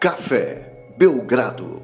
[0.00, 1.82] Café Belgrado.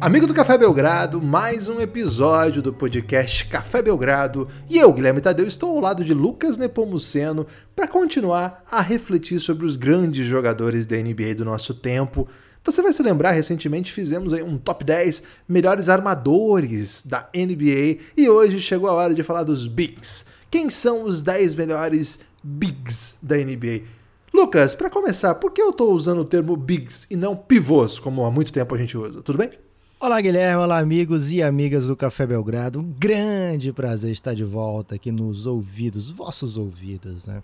[0.00, 5.44] Amigo do Café Belgrado, mais um episódio do podcast Café Belgrado e eu, Guilherme Tadeu,
[5.44, 7.44] estou ao lado de Lucas Nepomuceno
[7.74, 12.28] para continuar a refletir sobre os grandes jogadores da NBA do nosso tempo.
[12.62, 18.60] Você vai se lembrar, recentemente fizemos um top 10 melhores armadores da NBA e hoje
[18.60, 20.26] chegou a hora de falar dos Bigs.
[20.48, 23.97] Quem são os 10 melhores Bigs da NBA?
[24.38, 28.24] Lucas, para começar, por que eu estou usando o termo bigs e não pivôs, como
[28.24, 29.20] há muito tempo a gente usa?
[29.20, 29.50] Tudo bem?
[29.98, 30.62] Olá, Guilherme.
[30.62, 32.78] Olá, amigos e amigas do Café Belgrado.
[32.78, 37.42] Um grande prazer estar de volta aqui nos ouvidos, vossos ouvidos, né?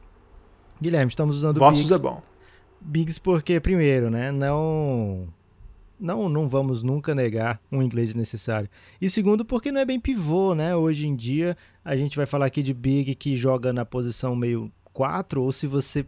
[0.80, 2.22] Guilherme, estamos usando Vossos bigs, é bom.
[2.80, 5.26] Bigs porque, primeiro, né, não
[5.98, 8.70] não não vamos nunca negar um inglês necessário.
[9.00, 10.76] E segundo, porque não é bem pivô, né?
[10.76, 14.70] Hoje em dia, a gente vai falar aqui de big que joga na posição meio
[14.92, 16.06] 4, ou se você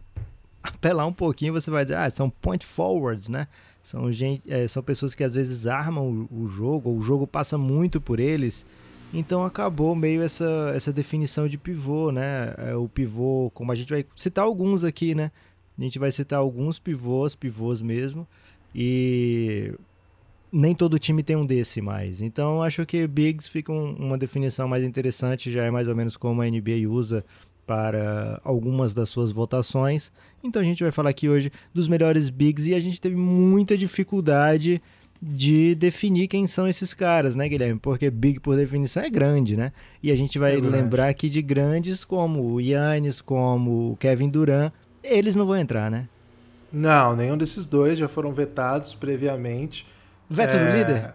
[0.67, 3.47] apelar um pouquinho, você vai dizer, ah, são point forwards, né?
[3.83, 7.25] São, gente, é, são pessoas que às vezes armam o, o jogo, ou o jogo
[7.25, 8.65] passa muito por eles.
[9.13, 12.53] Então acabou meio essa, essa definição de pivô, né?
[12.57, 15.31] É, o pivô, como a gente vai citar alguns aqui, né?
[15.77, 18.27] A gente vai citar alguns pivôs, pivôs mesmo.
[18.75, 19.73] E
[20.51, 22.21] nem todo time tem um desse mais.
[22.21, 26.17] Então acho que bigs fica um, uma definição mais interessante, já é mais ou menos
[26.17, 27.23] como a NBA usa
[27.67, 30.11] para algumas das suas votações.
[30.41, 33.77] Então a gente vai falar aqui hoje dos melhores bigs e a gente teve muita
[33.77, 34.81] dificuldade
[35.21, 37.79] de definir quem são esses caras, né, Guilherme?
[37.79, 39.73] Porque big por definição é grande, né?
[40.01, 44.29] E a gente vai é lembrar aqui de grandes como o Yannis, como o Kevin
[44.29, 44.71] Durant,
[45.03, 46.07] eles não vão entrar, né?
[46.71, 49.85] Não, nenhum desses dois já foram vetados previamente.
[50.29, 50.59] Veto é...
[50.59, 51.13] do líder?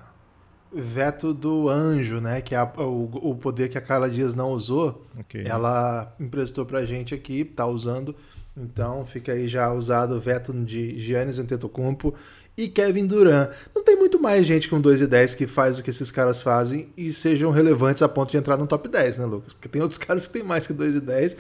[0.75, 2.41] Veto do anjo, né?
[2.41, 5.07] Que é a, o, o poder que a Carla Dias não usou.
[5.21, 5.45] Okay.
[5.47, 8.15] Ela emprestou pra gente aqui, tá usando.
[8.57, 12.15] Então fica aí já usado o veto de Giannis Antetokounmpo
[12.57, 13.51] e Kevin Durant.
[13.75, 16.43] Não tem muito mais gente com 2 e 10 que faz o que esses caras
[16.43, 19.53] fazem e sejam relevantes a ponto de entrar no top 10, né, Lucas?
[19.55, 21.37] Porque tem outros caras que tem mais que 2 e 10,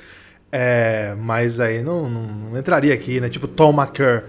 [0.50, 3.28] é, mas aí não, não, não, entraria aqui, né?
[3.28, 4.24] Tipo Tom McCurr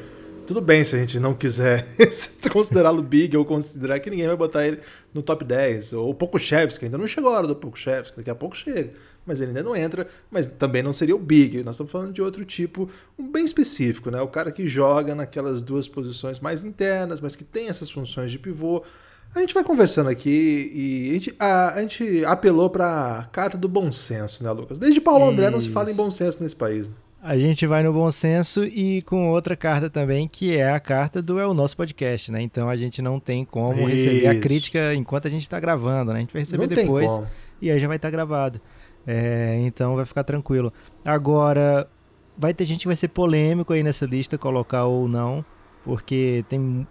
[0.46, 1.86] tudo bem se a gente não quiser
[2.52, 4.80] considerá-lo big ou considerar que ninguém vai botar ele
[5.14, 5.94] no top 10.
[5.94, 8.92] Ou o Pokushevski, ainda não chegou a hora do Pokushevski, daqui a pouco chega.
[9.26, 11.64] Mas ele ainda não entra, mas também não seria o big.
[11.64, 14.22] Nós estamos falando de outro tipo, um bem específico, né?
[14.22, 18.38] O cara que joga naquelas duas posições mais internas, mas que tem essas funções de
[18.38, 18.84] pivô.
[19.34, 23.58] A gente vai conversando aqui e a gente, a, a gente apelou para a carta
[23.58, 24.78] do bom senso, né, Lucas?
[24.78, 26.90] Desde Paulo André não se fala em bom senso nesse país.
[26.90, 26.96] Né?
[27.26, 31.22] A gente vai no bom senso e com outra carta também, que é a carta
[31.22, 32.42] do É o Nosso Podcast, né?
[32.42, 33.88] Então a gente não tem como Isso.
[33.88, 36.18] receber a crítica enquanto a gente está gravando, né?
[36.18, 37.10] A gente vai receber não depois
[37.62, 38.60] e aí já vai estar tá gravado.
[39.08, 40.74] É, então vai ficar tranquilo.
[41.06, 41.88] Agora,
[42.38, 45.46] vai ter gente que vai ser polêmico aí nessa lista, colocar ou não,
[45.82, 46.86] porque tem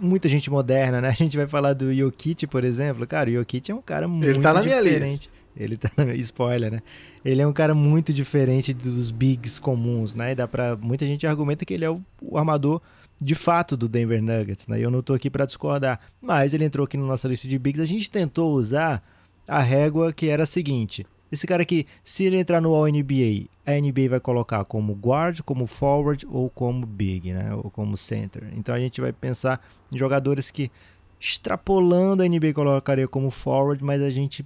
[0.00, 1.08] muita gente moderna, né?
[1.08, 3.04] A gente vai falar do Jokic, por exemplo.
[3.08, 4.88] Cara, o Jokic é um cara muito Ele tá na diferente.
[4.88, 5.33] minha lista.
[5.56, 6.82] Ele tá spoiler, né?
[7.24, 10.32] Ele é um cara muito diferente dos bigs comuns, né?
[10.32, 12.80] E dá para muita gente argumenta que ele é o, o, armador
[13.20, 14.80] de fato do Denver Nuggets, né?
[14.80, 17.80] Eu não tô aqui para discordar, mas ele entrou aqui na nossa lista de bigs.
[17.80, 19.02] A gente tentou usar
[19.46, 23.46] a régua que era a seguinte: esse cara aqui, se ele entrar no All NBA,
[23.66, 27.54] a NBA vai colocar como guard, como forward ou como big, né?
[27.54, 28.48] Ou como center.
[28.56, 29.60] Então a gente vai pensar
[29.90, 30.70] em jogadores que
[31.18, 34.44] extrapolando a NBA colocaria como forward, mas a gente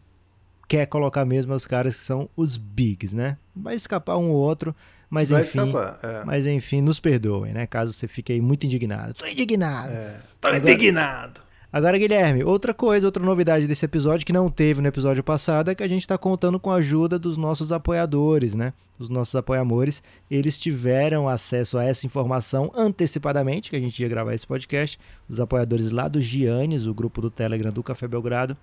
[0.69, 3.39] quer colocar mesmo os caras que são os bigs, né?
[3.57, 4.77] Vai escapar um ou outro,
[5.09, 6.25] mas Vai enfim, escapar, é.
[6.25, 7.67] mas enfim, nos perdoem, né?
[7.67, 9.15] Caso você fique aí muito indignado.
[9.15, 9.91] Tô indignado.
[9.91, 11.41] É, tô Agora, indignado.
[11.71, 15.75] Agora, Guilherme, outra coisa, outra novidade desse episódio que não teve no episódio passado é
[15.75, 18.73] que a gente está contando com a ajuda dos nossos apoiadores, né?
[18.99, 24.35] Os nossos apoiamores, eles tiveram acesso a essa informação antecipadamente, que a gente ia gravar
[24.35, 24.99] esse podcast.
[25.29, 28.57] Os apoiadores lá do Giannis, o grupo do Telegram do Café Belgrado,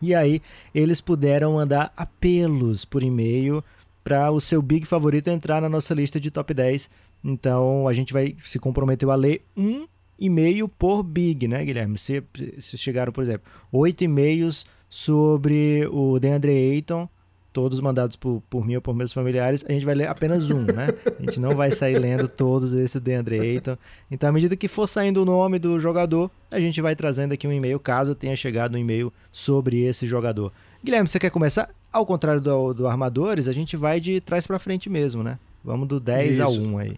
[0.00, 0.40] e aí
[0.74, 3.62] eles puderam mandar apelos por e-mail
[4.02, 6.90] para o seu big favorito entrar na nossa lista de top 10.
[7.24, 9.86] Então a gente vai se comprometeu a ler um
[10.18, 11.98] e-mail por big, né, Guilherme?
[11.98, 12.22] Se,
[12.58, 17.08] se chegaram, por exemplo, oito e-mails sobre o DeAndre Ayton,
[17.54, 20.62] todos mandados por, por mim ou por meus familiares, a gente vai ler apenas um,
[20.62, 20.88] né?
[21.18, 23.78] A gente não vai sair lendo todos esses DeAndre Ayton.
[24.10, 27.46] Então, à medida que for saindo o nome do jogador, a gente vai trazendo aqui
[27.46, 30.52] um e-mail, caso tenha chegado um e-mail sobre esse jogador.
[30.82, 31.70] Guilherme, você quer começar?
[31.92, 35.38] Ao contrário do, do Armadores, a gente vai de trás para frente mesmo, né?
[35.62, 36.42] Vamos do 10 Isso.
[36.42, 36.96] a 1 aí.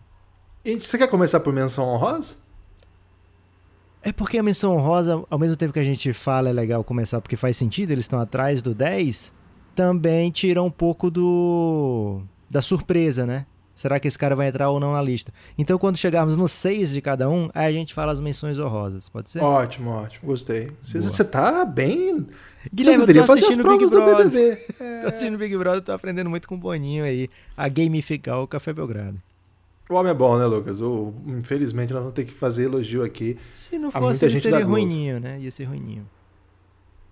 [0.65, 2.35] E você quer começar por menção honrosa?
[4.03, 7.21] É porque a menção honrosa, ao mesmo tempo que a gente fala, é legal começar
[7.21, 9.36] porque faz sentido, eles estão atrás do 10
[9.77, 13.47] também tira um pouco do da surpresa, né?
[13.75, 15.31] Será que esse cara vai entrar ou não na lista?
[15.59, 19.07] Então, quando chegarmos no seis de cada um, aí a gente fala as menções honrosas.
[19.11, 19.41] Pode ser?
[19.41, 20.29] Ótimo, ótimo.
[20.29, 20.71] Gostei.
[20.81, 22.27] Você, você tá bem.
[22.73, 24.67] Guilherme, você eu tô assistindo Big Brother.
[24.81, 25.03] É...
[25.03, 28.73] tô assistindo Big Brother, tô aprendendo muito com o Boninho aí a gamificar o Café
[28.73, 29.21] Belgrado.
[29.91, 30.81] O homem é bom, né, Lucas?
[30.81, 33.37] O, infelizmente, nós vamos ter que fazer elogio aqui.
[33.55, 35.39] Se não fosse, ele seria ruininho, né?
[35.39, 36.09] Ia ser ruininho.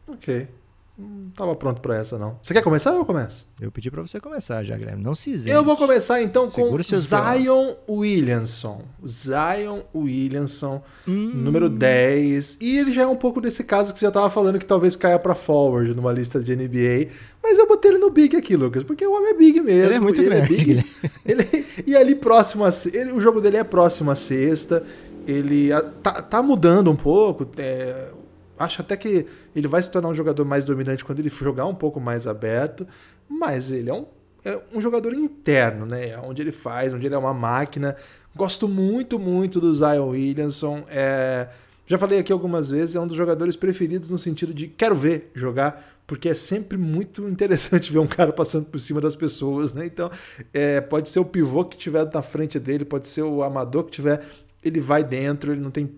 [0.08, 0.48] Ok.
[0.96, 2.38] Não tava pronto para essa, não.
[2.40, 3.52] Você quer começar ou eu começo?
[3.60, 5.02] Eu pedi para você começar já, Guilherme.
[5.02, 5.52] Não se isente.
[5.54, 8.82] Eu vou começar então com Zion Williamson.
[9.04, 11.32] Zion Williamson, hum.
[11.34, 12.58] número 10.
[12.60, 14.94] E ele já é um pouco desse caso que você já tava falando que talvez
[14.94, 17.10] caia para forward numa lista de NBA.
[17.42, 19.86] Mas eu botei ele no big aqui, Lucas, porque o homem é big mesmo.
[19.86, 20.86] Ele é muito ele é grande, é big.
[21.26, 22.70] Ele, e ali próximo a.
[22.92, 24.84] Ele, o jogo dele é próximo à sexta.
[25.26, 25.70] Ele
[26.02, 27.48] tá, tá mudando um pouco.
[27.56, 28.10] É,
[28.58, 31.74] acho até que ele vai se tornar um jogador mais dominante quando ele jogar um
[31.74, 32.86] pouco mais aberto,
[33.28, 34.06] mas ele é um,
[34.44, 36.10] é um jogador interno, né?
[36.10, 37.96] É onde ele faz, onde ele é uma máquina.
[38.36, 40.84] Gosto muito, muito do Zion Williamson.
[40.88, 41.48] É,
[41.86, 45.30] já falei aqui algumas vezes, é um dos jogadores preferidos no sentido de quero ver
[45.34, 49.86] jogar, porque é sempre muito interessante ver um cara passando por cima das pessoas, né?
[49.86, 50.10] Então,
[50.52, 53.92] é, pode ser o pivô que tiver na frente dele, pode ser o amador que
[53.92, 54.24] tiver,
[54.62, 55.90] ele vai dentro, ele não tem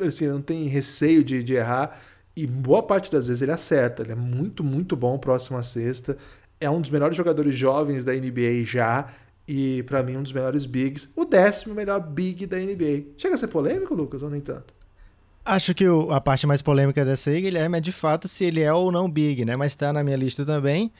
[0.00, 2.00] assim, não tem receio de, de errar.
[2.36, 4.02] E boa parte das vezes ele acerta.
[4.02, 6.16] Ele é muito, muito bom próximo à sexta.
[6.60, 9.08] É um dos melhores jogadores jovens da NBA já.
[9.46, 11.10] E para mim, um dos melhores bigs.
[11.16, 13.02] O décimo melhor big da NBA.
[13.16, 14.72] Chega a ser polêmico, Lucas, ou nem tanto?
[15.44, 18.60] Acho que o, a parte mais polêmica dessa aí, Guilherme, é de fato se ele
[18.60, 19.56] é ou não big, né?
[19.56, 20.92] Mas tá na minha lista também.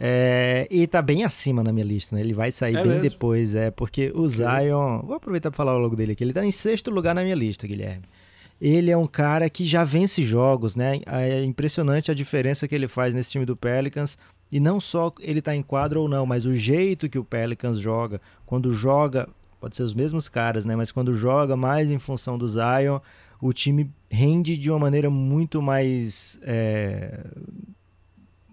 [0.00, 2.22] É, e tá bem acima na minha lista, né?
[2.22, 3.02] Ele vai sair é bem mesmo?
[3.02, 5.02] depois, é, porque o Zion.
[5.02, 6.24] Vou aproveitar para falar logo dele aqui.
[6.24, 8.04] Ele tá em sexto lugar na minha lista, Guilherme
[8.60, 11.00] ele é um cara que já vence jogos, né?
[11.06, 14.18] É impressionante a diferença que ele faz nesse time do Pelicans.
[14.50, 17.78] E não só ele tá em quadro ou não, mas o jeito que o Pelicans
[17.78, 18.20] joga.
[18.46, 19.28] Quando joga,
[19.60, 20.74] pode ser os mesmos caras, né?
[20.74, 22.98] Mas quando joga mais em função do Zion,
[23.40, 26.40] o time rende de uma maneira muito mais.
[26.42, 27.24] É,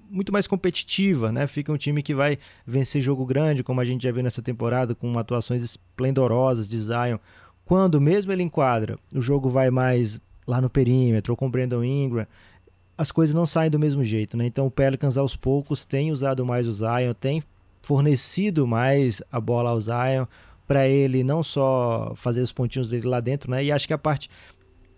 [0.08, 1.48] muito mais competitiva, né?
[1.48, 4.94] Fica um time que vai vencer jogo grande, como a gente já viu nessa temporada,
[4.94, 7.18] com atuações esplendorosas de Zion.
[7.66, 12.28] Quando mesmo ele enquadra, o jogo vai mais lá no perímetro ou com Brandon Ingram,
[12.98, 14.46] as coisas não saem do mesmo jeito, né?
[14.46, 17.44] Então o Pelicans aos poucos tem usado mais o Zion, tem
[17.82, 20.26] fornecido mais a bola ao Zion
[20.68, 23.64] para ele não só fazer os pontinhos dele lá dentro, né?
[23.64, 24.30] E acho que a parte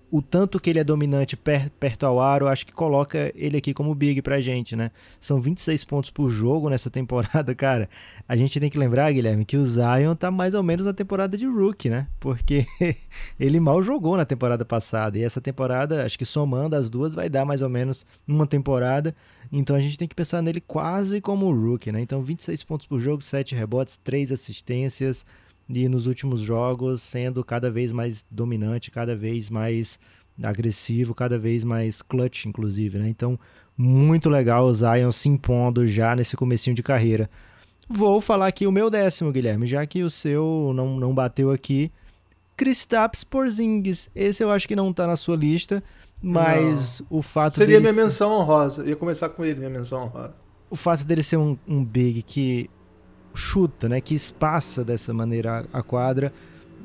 [0.09, 3.73] o tanto que ele é dominante per, perto ao aro, acho que coloca ele aqui
[3.73, 4.91] como big pra gente, né?
[5.19, 7.89] São 26 pontos por jogo nessa temporada, cara.
[8.27, 11.37] A gente tem que lembrar, Guilherme, que o Zion tá mais ou menos na temporada
[11.37, 12.07] de rookie, né?
[12.19, 12.65] Porque
[13.39, 15.17] ele mal jogou na temporada passada.
[15.17, 19.13] E essa temporada, acho que somando as duas, vai dar mais ou menos uma temporada.
[19.51, 22.01] Então a gente tem que pensar nele quase como rookie, né?
[22.01, 25.25] Então 26 pontos por jogo, 7 rebotes, 3 assistências
[25.69, 29.99] e nos últimos jogos sendo cada vez mais dominante, cada vez mais
[30.41, 33.09] agressivo, cada vez mais clutch, inclusive, né?
[33.09, 33.39] Então,
[33.77, 37.29] muito legal o Zion se impondo já nesse comecinho de carreira.
[37.89, 41.91] Vou falar aqui o meu décimo, Guilherme, já que o seu não, não bateu aqui.
[42.55, 45.83] Kristaps Porzingis, esse eu acho que não tá na sua lista,
[46.21, 47.19] mas não.
[47.19, 48.01] o fato Seria minha ser...
[48.01, 50.35] menção honrosa, eu ia começar com ele, minha menção honrosa.
[50.69, 52.69] O fato dele ser um, um big que
[53.37, 56.33] chuta, né, que espaça dessa maneira a quadra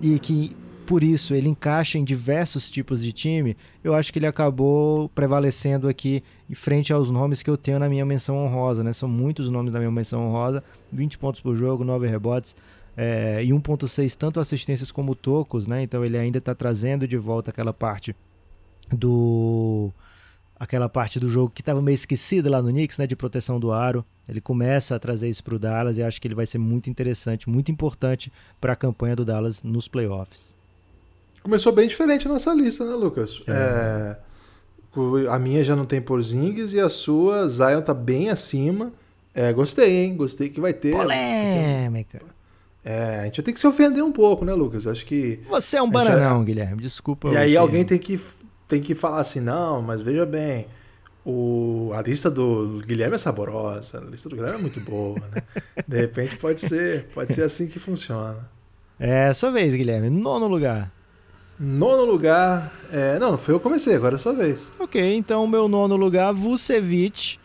[0.01, 0.55] e que
[0.87, 5.89] por isso ele encaixa em diversos tipos de time, eu acho que ele acabou prevalecendo
[5.89, 8.93] aqui em frente aos nomes que eu tenho na minha menção honrosa, né?
[8.93, 12.55] São muitos nomes da minha menção honrosa, 20 pontos por jogo, 9 rebotes
[12.97, 15.83] é, e 1.6 tanto assistências como tocos, né?
[15.83, 18.15] Então ele ainda está trazendo de volta aquela parte
[18.91, 19.91] do
[20.59, 23.73] aquela parte do jogo que estava meio esquecida lá no Knicks, né, de proteção do
[23.73, 24.05] aro.
[24.29, 26.89] Ele começa a trazer isso para o Dallas e acho que ele vai ser muito
[26.89, 30.55] interessante, muito importante para a campanha do Dallas nos playoffs.
[31.43, 33.41] Começou bem diferente a nossa lista, né, Lucas?
[33.49, 34.17] É.
[34.95, 38.93] É, a minha já não tem Porzingis e a sua, Zion tá bem acima.
[39.35, 40.17] É, gostei, hein?
[40.17, 40.93] Gostei que vai ter.
[40.93, 42.21] Polêmica.
[42.85, 44.87] É, a gente ter que se ofender um pouco, né, Lucas?
[44.87, 45.41] Acho que.
[45.49, 46.45] Você é um bananão, já...
[46.45, 46.83] Guilherme.
[46.83, 47.29] Desculpa.
[47.29, 48.21] E aí alguém tem que
[48.73, 50.67] tem que falar assim, não, mas veja bem,
[51.25, 55.43] o, a lista do Guilherme é saborosa, a lista do Guilherme é muito boa, né?
[55.87, 58.51] De repente pode ser, pode ser assim que funciona.
[58.99, 60.11] É, sua vez, Guilherme.
[60.11, 60.91] Nono lugar.
[61.59, 62.73] Nono lugar.
[62.91, 64.71] É, não, foi eu que comecei, agora é sua vez.
[64.79, 67.39] Ok, então meu nono lugar, Vucevic.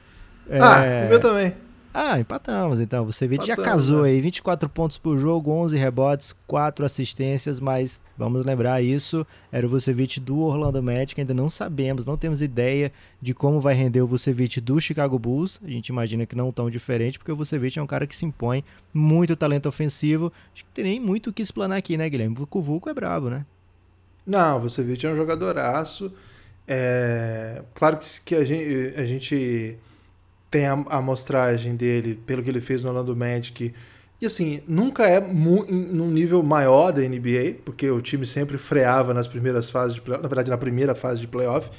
[0.49, 0.59] É...
[0.59, 1.53] Ah, o meu também.
[1.99, 3.03] Ah, empatamos então.
[3.07, 4.09] Você já casou né?
[4.09, 9.69] aí, 24 pontos por jogo, 11 rebotes, 4 assistências, mas vamos lembrar isso, era o
[9.69, 14.05] Vucevic do Orlando Magic, ainda não sabemos, não temos ideia de como vai render o
[14.05, 15.59] Vucevic do Chicago Bulls.
[15.63, 18.27] A gente imagina que não tão diferente, porque o Vucevic é um cara que se
[18.27, 18.63] impõe,
[18.93, 20.31] muito talento ofensivo.
[20.53, 22.35] Acho que tem nem muito o que explanar aqui, né, Guilherme?
[22.35, 23.43] Vucu Vucu é brabo, né?
[24.23, 26.13] Não, o Vucevic é um jogadoraço.
[26.67, 27.63] É...
[27.73, 29.79] Claro que, que a gente, a gente
[30.49, 33.73] tem a amostragem dele pelo que ele fez no Orlando Magic.
[34.19, 39.27] E assim, nunca é num nível maior da NBA, porque o time sempre freava nas
[39.27, 41.69] primeiras fases de playoff, na verdade na primeira fase de playoff.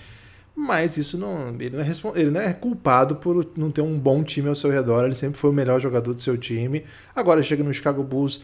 [0.55, 4.25] Mas isso não ele, não é ele não é culpado por não ter um bom
[4.25, 5.05] time ao seu redor.
[5.05, 6.85] Ele sempre foi o melhor jogador do seu time.
[7.15, 8.41] Agora chega no Chicago Bulls.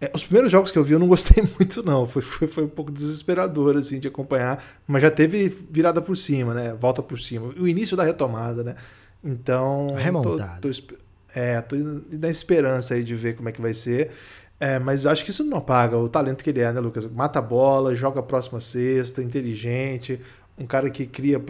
[0.00, 2.06] É, os primeiros jogos que eu vi eu não gostei muito, não.
[2.06, 4.62] Foi, foi, foi um pouco desesperador assim, de acompanhar.
[4.86, 6.74] Mas já teve virada por cima, né?
[6.74, 7.52] Volta por cima.
[7.58, 8.74] O início da retomada, né?
[9.24, 9.88] Então.
[9.96, 10.60] Remontado.
[10.60, 10.94] Tô, tô,
[11.34, 11.76] é, tô
[12.12, 14.10] na esperança aí de ver como é que vai ser.
[14.58, 17.06] É, mas acho que isso não apaga o talento que ele é, né, Lucas?
[17.06, 20.20] Mata a bola, joga a próxima cesta, inteligente,
[20.58, 21.40] um cara que cria,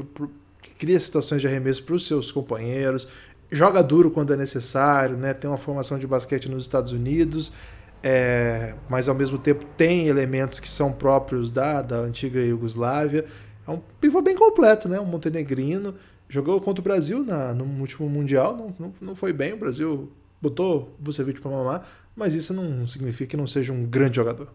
[0.63, 3.09] que cria situações de arremesso para os seus companheiros,
[3.51, 5.35] joga duro quando é necessário, né?
[5.35, 7.53] Tem uma formação de basquete nos Estados Unidos,
[8.01, 13.25] é, mas ao mesmo tempo tem elementos que são próprios da, da antiga Iugoslávia.
[13.67, 15.01] É um pivô bem completo, né?
[15.01, 15.97] Um montenegrino
[16.31, 20.11] jogou contra o Brasil na, no último Mundial, não, não, não foi bem, o Brasil
[20.41, 24.49] botou Vucevic para mamar, mas isso não significa que não seja um grande jogador.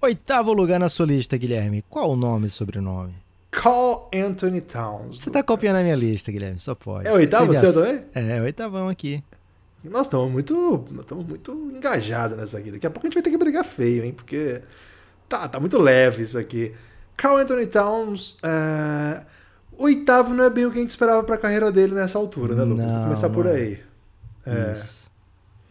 [0.00, 1.84] Oitavo lugar na sua lista, Guilherme.
[1.88, 3.14] Qual o nome e sobrenome?
[3.50, 5.20] Carl Anthony Towns.
[5.20, 7.06] Você tá copiando a minha lista, Guilherme, só pode.
[7.06, 8.02] É oitavo você também?
[8.14, 9.22] É, é, oitavão aqui.
[9.84, 12.70] Nós estamos muito, estamos muito engajados nessa aqui.
[12.70, 14.12] Daqui a pouco a gente vai ter que brigar feio, hein?
[14.12, 14.62] Porque
[15.28, 16.74] tá, tá muito leve isso aqui.
[17.16, 19.26] Carl Anthony Towns, é
[19.82, 22.54] oitavo não é bem o que a gente esperava para a carreira dele nessa altura,
[22.54, 22.90] né, Lucas?
[22.90, 23.80] Vou começar por aí.
[24.46, 24.72] É.
[24.72, 25.10] Isso.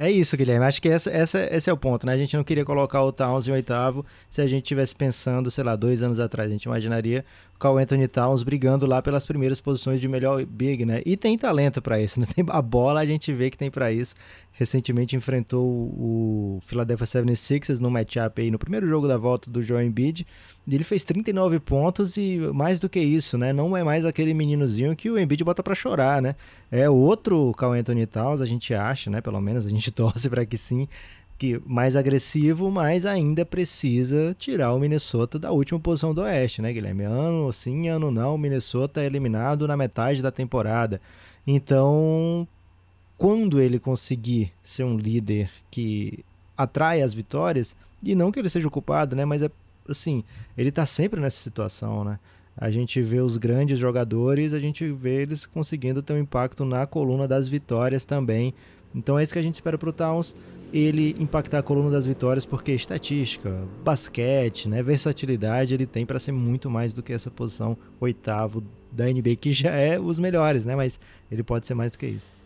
[0.02, 0.66] É isso, Guilherme.
[0.66, 2.14] Acho que essa, essa, esse é o ponto, né?
[2.14, 5.62] A gente não queria colocar o Towns em oitavo se a gente tivesse pensando, sei
[5.62, 6.48] lá, dois anos atrás.
[6.50, 10.86] A gente imaginaria o Carl Anthony Towns brigando lá pelas primeiras posições de melhor big,
[10.86, 11.02] né?
[11.06, 12.26] E tem talento para isso, né?
[12.34, 14.16] Tem a bola, a gente vê que tem para isso.
[14.60, 19.86] Recentemente enfrentou o Philadelphia 76ers no matchup aí no primeiro jogo da volta do Joel
[19.86, 20.28] Embiid
[20.68, 23.54] ele fez 39 pontos e mais do que isso, né?
[23.54, 26.36] Não é mais aquele meninozinho que o Embiid bota para chorar, né?
[26.70, 29.22] É outro Carl Anthony Towns, a gente acha, né?
[29.22, 30.90] Pelo menos a gente torce para que sim,
[31.38, 36.74] que mais agressivo, mas ainda precisa tirar o Minnesota da última posição do Oeste, né,
[36.74, 37.06] Guilherme?
[37.06, 41.00] Ano sim, ano não, o Minnesota é eliminado na metade da temporada.
[41.48, 42.46] Então,
[43.20, 46.24] quando ele conseguir ser um líder que
[46.58, 49.52] atrai as vitórias, e não que ele seja o culpado, né, mas é
[49.90, 50.24] assim,
[50.58, 52.18] ele tá sempre nessa situação, né?
[52.56, 56.86] A gente vê os grandes jogadores, a gente vê eles conseguindo ter um impacto na
[56.86, 58.54] coluna das vitórias também.
[58.96, 60.34] Então é isso que a gente espera pro Towns,
[60.72, 66.32] ele impactar a coluna das vitórias, porque estatística, basquete, né, versatilidade, ele tem para ser
[66.32, 70.74] muito mais do que essa posição oitavo da NBA, que já é os melhores, né?
[70.74, 70.98] Mas
[71.30, 72.39] ele pode ser mais do que isso.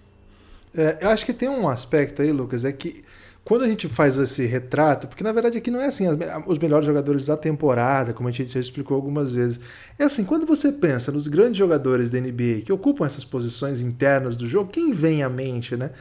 [0.75, 3.03] É, eu acho que tem um aspecto aí, Lucas, é que
[3.43, 6.05] quando a gente faz esse retrato, porque na verdade aqui não é assim,
[6.47, 9.59] os melhores jogadores da temporada, como a gente já explicou algumas vezes.
[9.99, 14.37] É assim, quando você pensa nos grandes jogadores da NBA que ocupam essas posições internas
[14.37, 15.91] do jogo, quem vem à mente, né?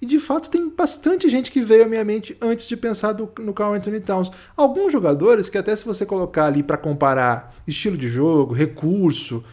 [0.00, 3.30] E de fato tem bastante gente que veio à minha mente antes de pensar do,
[3.38, 4.30] no Carl Anthony Towns.
[4.56, 9.44] Alguns jogadores que até se você colocar ali para comparar estilo de jogo, recurso,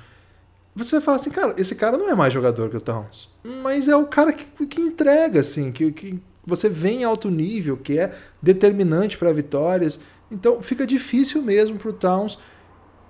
[0.84, 3.30] você vai falar assim, cara, esse cara não é mais jogador que o Towns.
[3.44, 7.78] Mas é o cara que, que entrega, assim, que, que você vê em alto nível,
[7.78, 10.00] que é determinante para vitórias.
[10.32, 12.40] Então fica difícil mesmo para o Towns.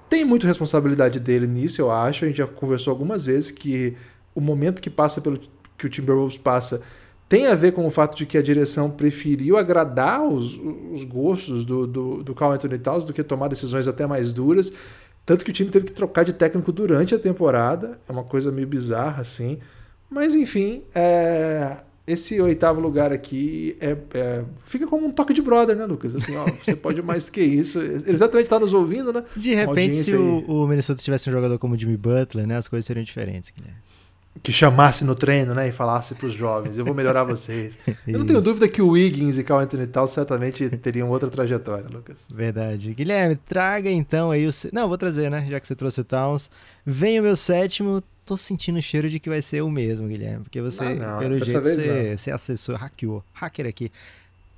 [0.09, 2.25] Tem muita responsabilidade dele nisso, eu acho.
[2.25, 3.95] A gente já conversou algumas vezes que
[4.33, 5.39] o momento que passa pelo
[5.77, 6.81] que o Timberwolves passa
[7.29, 10.59] tem a ver com o fato de que a direção preferiu agradar os,
[10.91, 14.73] os gostos do, do, do Carl Anthony Towns do que tomar decisões até mais duras.
[15.25, 17.99] Tanto que o time teve que trocar de técnico durante a temporada.
[18.07, 19.59] É uma coisa meio bizarra, assim.
[20.09, 21.77] Mas, enfim, é
[22.09, 26.15] esse oitavo lugar aqui é, é, fica como um toque de brother, né, Lucas?
[26.15, 27.79] Assim, ó, você pode mais que isso.
[27.79, 29.23] Ele exatamente está nos ouvindo, né?
[29.37, 32.85] De repente, se o, o, Minnesota tivesse um jogador como Jimmy Butler, né, as coisas
[32.85, 33.53] seriam diferentes.
[33.61, 33.71] Né?
[34.41, 37.77] Que chamasse no treino, né, e falasse para os jovens: eu vou melhorar vocês.
[38.07, 41.89] eu não tenho dúvida que o Wiggins e Carl Anthony Towns certamente teriam outra trajetória,
[41.89, 42.17] Lucas.
[42.33, 42.93] Verdade.
[42.93, 44.51] Guilherme, traga então aí o.
[44.71, 45.45] Não, vou trazer, né?
[45.49, 46.49] Já que você trouxe o Towns.
[46.85, 50.43] Vem o meu sétimo tô sentindo o cheiro de que vai ser o mesmo, Guilherme.
[50.43, 53.91] Porque você, não, não, pelo jeito, você, você acessou, hackeou, hacker aqui.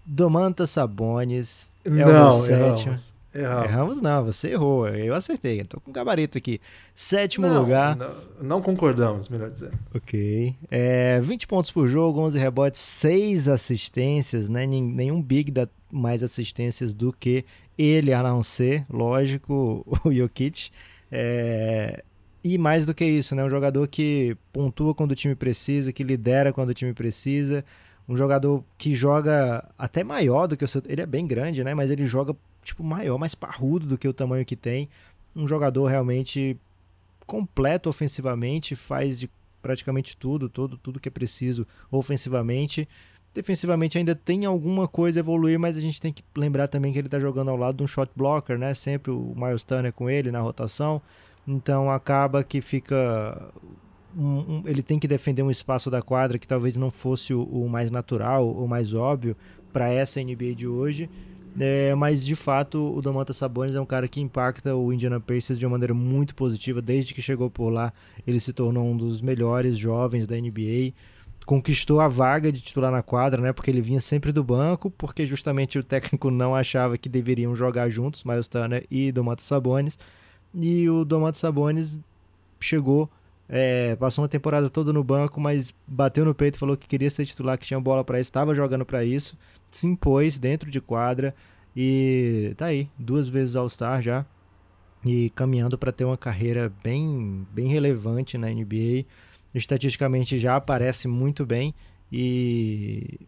[0.06, 2.96] Domantas Sabones é não, o sétimo.
[3.34, 3.70] Erramos.
[3.70, 4.88] Erramos não, você errou.
[4.88, 5.64] Eu acertei.
[5.64, 6.60] Tô com gabarito aqui.
[6.94, 7.96] Sétimo não, lugar.
[7.96, 9.78] Não, não, concordamos, melhor dizendo.
[9.96, 10.56] Ok.
[10.70, 14.66] É, 20 pontos por jogo, 11 rebotes, 6 assistências, né?
[14.66, 17.46] Nenhum Big dá mais assistências do que
[17.78, 20.70] ele, a não ser, lógico, o Jokic.
[21.12, 22.04] É,
[22.44, 23.44] e mais do que isso, né?
[23.44, 27.64] Um jogador que pontua quando o time precisa, que lidera quando o time precisa.
[28.12, 30.82] Um jogador que joga até maior do que o seu.
[30.86, 31.74] Ele é bem grande, né?
[31.74, 34.90] Mas ele joga tipo, maior, mais parrudo do que o tamanho que tem.
[35.34, 36.58] Um jogador realmente
[37.26, 39.30] completo ofensivamente, faz de
[39.62, 42.88] praticamente tudo, todo, tudo que é preciso ofensivamente.
[43.34, 47.00] Defensivamente ainda tem alguma coisa a evoluir, mas a gente tem que lembrar também que
[47.00, 48.74] ele está jogando ao lado de um shot blocker, né?
[48.74, 51.02] Sempre o Miles Turner com ele na rotação.
[51.48, 53.50] Então acaba que fica.
[54.18, 57.44] Um, um, ele tem que defender um espaço da quadra que talvez não fosse o,
[57.44, 59.36] o mais natural ou mais óbvio
[59.72, 61.10] para essa NBA de hoje.
[61.60, 65.60] É, mas de fato o Domantas Sabonis é um cara que impacta o Indiana Pacers
[65.60, 66.82] de uma maneira muito positiva.
[66.82, 67.92] Desde que chegou por lá,
[68.26, 70.94] ele se tornou um dos melhores jovens da NBA.
[71.46, 73.52] Conquistou a vaga de titular na quadra, né?
[73.52, 77.90] Porque ele vinha sempre do banco, porque justamente o técnico não achava que deveriam jogar
[77.90, 79.98] juntos, Miles Turner e Domantas Sabonis.
[80.54, 82.00] E o Domantas Sabonis
[82.60, 83.10] chegou,
[83.52, 87.26] é, passou uma temporada toda no banco, mas bateu no peito, falou que queria ser
[87.26, 89.38] titular, que tinha bola para isso, estava jogando para isso
[89.72, 91.34] se impôs dentro de quadra
[91.76, 94.26] e tá aí, duas vezes All-Star já
[95.04, 99.06] e caminhando para ter uma carreira bem, bem relevante na NBA.
[99.56, 101.74] Estatisticamente já aparece muito bem
[102.12, 103.20] e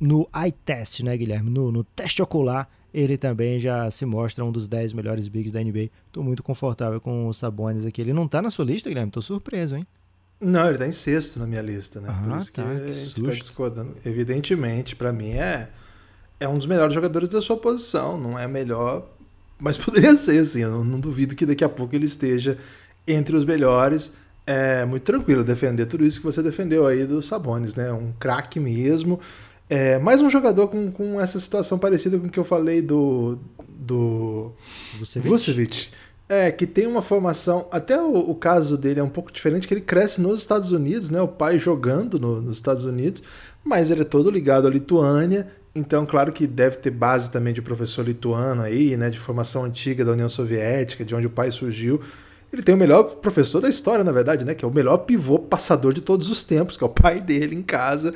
[0.00, 1.50] no eye test, né, Guilherme?
[1.50, 5.62] No, no teste ocular, ele também já se mostra um dos 10 melhores bigs da
[5.62, 5.88] NBA.
[6.10, 8.00] Tô muito confortável com o Sabonis aqui.
[8.00, 9.10] Ele não tá na sua lista, Guilherme?
[9.10, 9.86] Tô surpreso, hein?
[10.40, 12.08] Não, ele tá em sexto na minha lista, né?
[12.10, 13.96] Ah, Por isso tá, que, que a gente tá discordando.
[14.04, 15.68] Evidentemente, para mim é
[16.42, 18.18] é um dos melhores jogadores da sua posição.
[18.18, 19.08] Não é melhor,
[19.58, 20.62] mas poderia ser, assim.
[20.62, 22.58] Eu não, não duvido que daqui a pouco ele esteja
[23.06, 24.14] entre os melhores.
[24.44, 27.92] É muito tranquilo defender tudo isso que você defendeu aí do Sabonis, né?
[27.92, 29.20] Um craque mesmo.
[29.74, 33.38] É, mais um jogador com, com essa situação parecida com o que eu falei do,
[33.66, 34.52] do
[34.98, 35.26] Vucevic.
[35.26, 35.88] Vucevic.
[36.28, 37.66] É, que tem uma formação.
[37.70, 41.08] Até o, o, caso dele é um pouco diferente, que ele cresce nos Estados Unidos,
[41.08, 41.22] né?
[41.22, 43.22] O pai jogando no, nos Estados Unidos,
[43.64, 45.48] mas ele é todo ligado à Lituânia.
[45.74, 49.08] Então, claro que deve ter base também de professor lituano aí, né?
[49.08, 51.98] De formação antiga da União Soviética, de onde o pai surgiu.
[52.52, 54.54] Ele tem o melhor professor da história, na verdade, né?
[54.54, 57.56] Que é o melhor pivô passador de todos os tempos, que é o pai dele
[57.56, 58.12] em casa.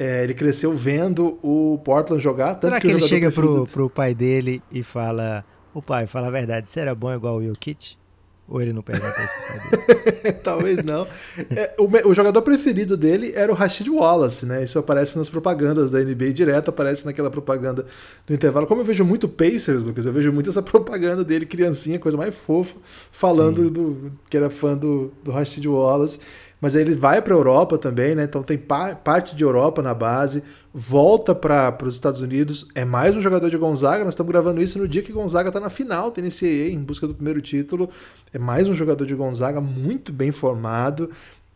[0.00, 2.54] É, ele cresceu vendo o Portland jogar.
[2.54, 3.64] Tanto Será que, que ele chega preferido...
[3.64, 7.36] pro, pro pai dele e fala: O pai, fala a verdade, você era bom igual
[7.36, 8.00] o Jokic?
[8.48, 10.32] Ou ele não pergunta isso pro pai dele?
[10.42, 11.06] Talvez não.
[11.50, 14.64] É, o, o, jogador preferido dele era o Rashid Wallace, né?
[14.64, 17.84] Isso aparece nas propagandas da NBA direto, aparece naquela propaganda
[18.26, 18.66] do intervalo.
[18.66, 22.34] Como eu vejo muito Pacers, Lucas, eu vejo muito essa propaganda dele, criancinha, coisa mais
[22.34, 22.74] fofa,
[23.12, 26.20] falando do, que era fã do, do Rashid Wallace
[26.60, 28.24] mas aí ele vai para a Europa também, né?
[28.24, 30.42] Então tem pa parte de Europa na base,
[30.74, 34.04] volta para os Estados Unidos, é mais um jogador de Gonzaga.
[34.04, 37.06] Nós estamos gravando isso no dia que Gonzaga está na final da NCAA, em busca
[37.06, 37.88] do primeiro título.
[38.32, 41.10] É mais um jogador de Gonzaga muito bem formado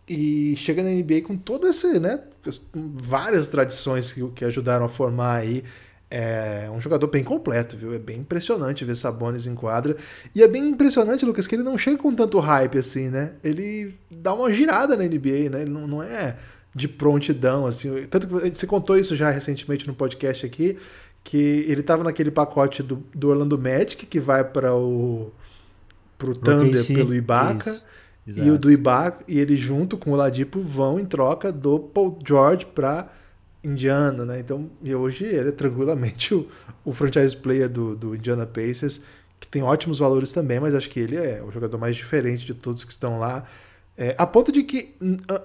[0.09, 2.21] e chega na NBA com todo esse, né?
[2.75, 5.65] Várias tradições que, que ajudaram a formar aí
[6.11, 7.93] é um jogador bem completo, viu?
[7.93, 9.97] É bem impressionante ver Sabonis em quadra.
[10.35, 13.33] E é bem impressionante, Lucas, que ele não chega com tanto hype assim, né?
[13.43, 15.63] Ele dá uma girada na NBA, né?
[15.63, 16.37] Ele não, não é
[16.75, 18.07] de prontidão, assim.
[18.07, 20.79] Tanto que você contou isso já recentemente no podcast aqui,
[21.23, 25.33] que ele tava naquele pacote do, do Orlando Magic, que vai para o
[26.19, 27.81] pro Thunder pelo Ibaka.
[28.27, 32.19] E o do Ibaka, e ele junto com o Ladipo vão em troca do Paul
[32.27, 33.11] George para
[33.65, 34.39] Indiana, né?
[34.39, 36.47] Então, e hoje ele é tranquilamente o,
[36.85, 39.01] o franchise player do, do Indiana Pacers,
[39.41, 42.55] que tem ótimos valores também, mas acho que ele é o jogador mais diferente de
[42.55, 43.45] todos que estão lá.
[43.97, 44.95] É, a ponto de que,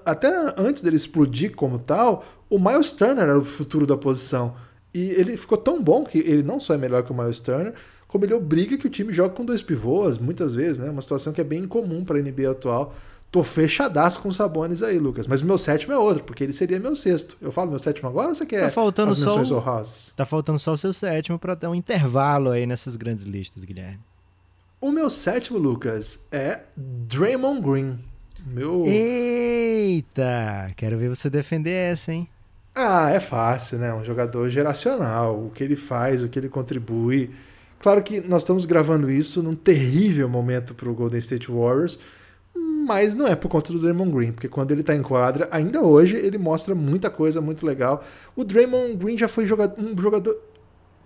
[0.04, 4.56] até antes dele explodir como tal, o Miles Turner era o futuro da posição.
[4.92, 7.74] E ele ficou tão bom que ele não só é melhor que o Miles Turner,
[8.08, 10.90] como ele obriga que o time jogue com dois pivôs, muitas vezes, né?
[10.90, 12.92] Uma situação que é bem incomum para a NBA atual.
[13.30, 15.28] Tô fechadaço com Sabonis aí, Lucas.
[15.28, 17.36] Mas o meu sétimo é outro, porque ele seria meu sexto.
[17.40, 19.58] Eu falo meu sétimo agora ou você quer tá faltando as menções só o...
[19.58, 20.12] honrosas?
[20.16, 24.00] Tá faltando só o seu sétimo para dar um intervalo aí nessas grandes listas, Guilherme.
[24.80, 27.98] O meu sétimo, Lucas, é Draymond Green.
[28.44, 28.82] Meu...
[28.84, 30.72] Eita!
[30.76, 32.28] Quero ver você defender essa, hein?
[32.74, 33.94] Ah, é fácil, né?
[33.94, 35.38] Um jogador geracional.
[35.38, 37.30] O que ele faz, o que ele contribui.
[37.78, 41.98] Claro que nós estamos gravando isso num terrível momento para o Golden State Warriors
[42.90, 45.80] mas não é por conta do Draymond Green, porque quando ele tá em quadra, ainda
[45.80, 48.02] hoje ele mostra muita coisa muito legal.
[48.34, 50.36] O Draymond Green já foi jogador, um jogador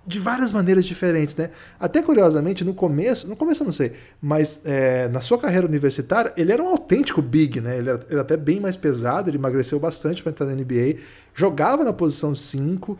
[0.07, 1.51] de várias maneiras diferentes, né?
[1.79, 6.33] Até curiosamente, no começo, no começo eu não sei, mas é, na sua carreira universitária,
[6.39, 7.77] ele era um autêntico big, né?
[7.77, 11.01] Ele era, era até bem mais pesado, ele emagreceu bastante para entrar na NBA,
[11.35, 12.99] jogava na posição 5,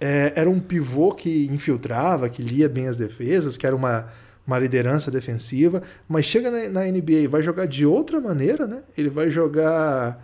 [0.00, 4.08] é, era um pivô que infiltrava, que lia bem as defesas, que era uma,
[4.46, 8.82] uma liderança defensiva, mas chega na, na NBA e vai jogar de outra maneira, né?
[8.96, 10.22] Ele vai jogar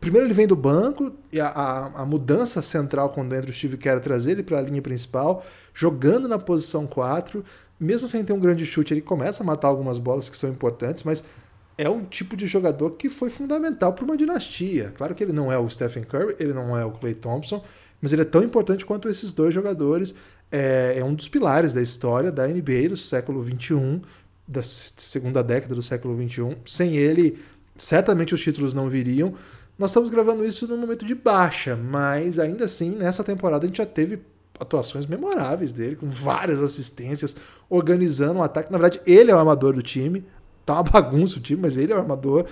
[0.00, 3.76] primeiro ele vem do banco e a, a, a, mudança central quando entra o Steve
[3.76, 7.44] Kerr trazer ele para a linha principal, jogando na posição 4,
[7.78, 11.04] mesmo sem ter um grande chute, ele começa a matar algumas bolas que são importantes,
[11.04, 11.22] mas
[11.78, 14.92] é um tipo de jogador que foi fundamental para uma dinastia.
[14.96, 17.62] Claro que ele não é o Stephen Curry, ele não é o Clay Thompson,
[18.00, 20.14] mas ele é tão importante quanto esses dois jogadores.
[20.52, 24.02] É, é um dos pilares da história da NBA do século XXI,
[24.46, 26.56] da segunda década do século XXI.
[26.66, 27.38] Sem ele,
[27.76, 29.34] certamente os títulos não viriam.
[29.78, 33.78] Nós estamos gravando isso num momento de baixa, mas ainda assim, nessa temporada a gente
[33.78, 34.20] já teve
[34.60, 37.34] atuações memoráveis dele, com várias assistências,
[37.68, 38.70] organizando um ataque.
[38.70, 40.24] Na verdade, ele é o armador do time,
[40.64, 42.46] tá uma bagunça o time, mas ele é o armador,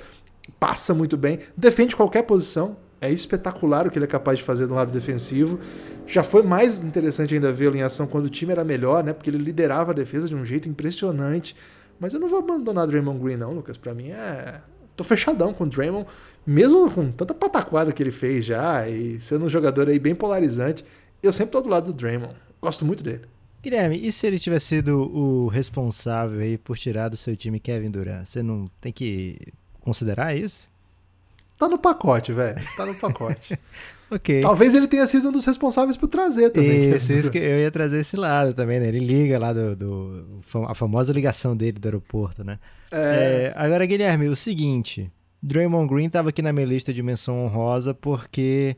[0.58, 4.66] passa muito bem, defende qualquer posição, é espetacular o que ele é capaz de fazer
[4.66, 5.58] do lado defensivo.
[6.10, 9.12] Já foi mais interessante ainda vê-lo em ação quando o time era melhor, né?
[9.12, 11.54] Porque ele liderava a defesa de um jeito impressionante.
[12.00, 13.76] Mas eu não vou abandonar Draymond Green, não, Lucas.
[13.76, 14.60] Para mim é
[14.96, 16.06] tô fechadão com o Draymond,
[16.44, 20.84] mesmo com tanta pataquada que ele fez já, e sendo um jogador aí bem polarizante,
[21.22, 22.34] eu sempre tô do lado do Draymond.
[22.60, 23.22] Gosto muito dele.
[23.62, 27.90] Guilherme, e se ele tivesse sido o responsável aí por tirar do seu time Kevin
[27.90, 28.26] Durant?
[28.26, 29.38] Você não tem que
[29.80, 30.68] considerar isso?
[31.58, 32.60] Tá no pacote, velho.
[32.76, 33.58] Tá no pacote.
[34.10, 34.40] ok.
[34.40, 36.90] Talvez ele tenha sido um dos responsáveis por trazer também.
[36.94, 38.88] Isso, isso que eu ia trazer esse lado também, né?
[38.88, 42.58] Ele liga lá do, do a famosa ligação dele do aeroporto, né?
[42.90, 42.96] É...
[42.96, 45.10] É, agora, Guilherme, o seguinte.
[45.42, 48.76] Draymond Green estava aqui na minha lista de menção honrosa porque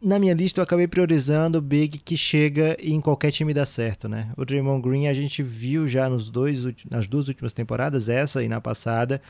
[0.00, 3.64] na minha lista eu acabei priorizando o Big que chega e em qualquer time dá
[3.66, 4.30] certo, né?
[4.36, 8.48] O Draymond Green a gente viu já nos dois, nas duas últimas temporadas, essa e
[8.48, 9.20] na passada,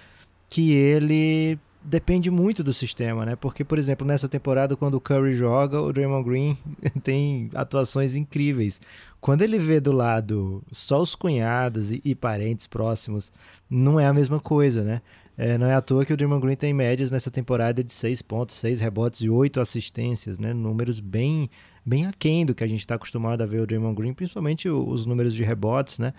[0.50, 3.36] que ele depende muito do sistema, né?
[3.36, 6.58] Porque, por exemplo, nessa temporada, quando o Curry joga, o Draymond Green
[7.04, 8.80] tem atuações incríveis.
[9.20, 13.30] Quando ele vê do lado só os cunhados e, e parentes próximos,
[13.68, 15.02] não é a mesma coisa, né?
[15.36, 18.22] É, não é à toa que o Draymond Green tem médias nessa temporada de 6
[18.22, 20.52] pontos, 6 rebotes e 8 assistências, né?
[20.52, 21.50] Números bem,
[21.84, 25.06] bem aquém do que a gente está acostumado a ver o Draymond Green, principalmente os
[25.06, 26.14] números de rebotes, né?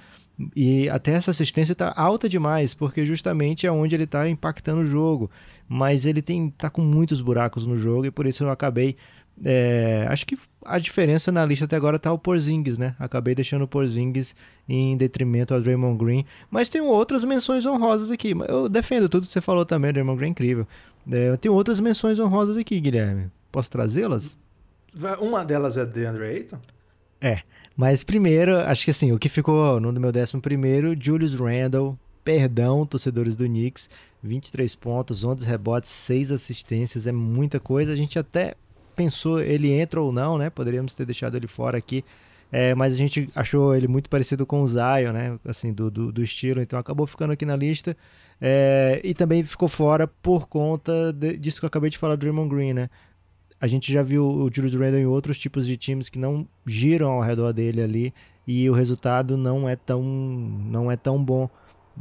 [0.55, 4.85] E até essa assistência está alta demais, porque justamente é onde ele está impactando o
[4.85, 5.29] jogo.
[5.67, 8.95] Mas ele tem tá com muitos buracos no jogo e por isso eu acabei.
[9.43, 12.95] É, acho que a diferença na lista até agora tá o Porzingis, né?
[12.99, 14.35] Acabei deixando o Porzingis
[14.67, 16.25] em detrimento ao Draymond Green.
[16.49, 18.33] Mas tem outras menções honrosas aqui.
[18.47, 20.67] Eu defendo tudo que você falou também, Draymond Green é incrível.
[21.11, 23.29] É, tenho outras menções honrosas aqui, Guilherme.
[23.51, 24.37] Posso trazê-las?
[25.19, 26.57] Uma delas é DeAndre Ayton?
[27.21, 27.41] É.
[27.75, 32.85] Mas primeiro, acho que assim, o que ficou no meu décimo primeiro, Julius Randle, perdão,
[32.85, 33.89] torcedores do Knicks,
[34.23, 37.91] 23 pontos, 11 rebotes, 6 assistências, é muita coisa.
[37.91, 38.55] A gente até
[38.95, 40.49] pensou ele entra ou não, né?
[40.49, 42.03] Poderíamos ter deixado ele fora aqui,
[42.51, 45.37] é, mas a gente achou ele muito parecido com o Zion, né?
[45.45, 47.95] Assim, do, do, do estilo, então acabou ficando aqui na lista.
[48.39, 52.19] É, e também ficou fora por conta de, disso que eu acabei de falar do
[52.19, 52.89] Draymond Green, né?
[53.59, 57.11] A gente já viu o Julius Randle em outros tipos de times que não giram
[57.11, 58.13] ao redor dele ali
[58.47, 61.49] e o resultado não é tão não é tão bom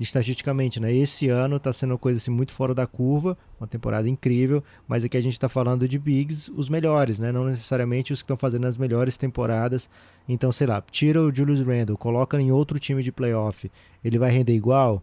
[0.00, 0.92] estatisticamente, né?
[0.92, 5.04] Esse ano está sendo uma coisa assim muito fora da curva, uma temporada incrível, mas
[5.04, 7.30] aqui a gente está falando de bigs, os melhores, né?
[7.30, 9.88] Não necessariamente os que estão fazendo as melhores temporadas.
[10.28, 13.70] Então, sei lá, tira o Julius Randle, coloca em outro time de playoff,
[14.02, 15.02] ele vai render igual?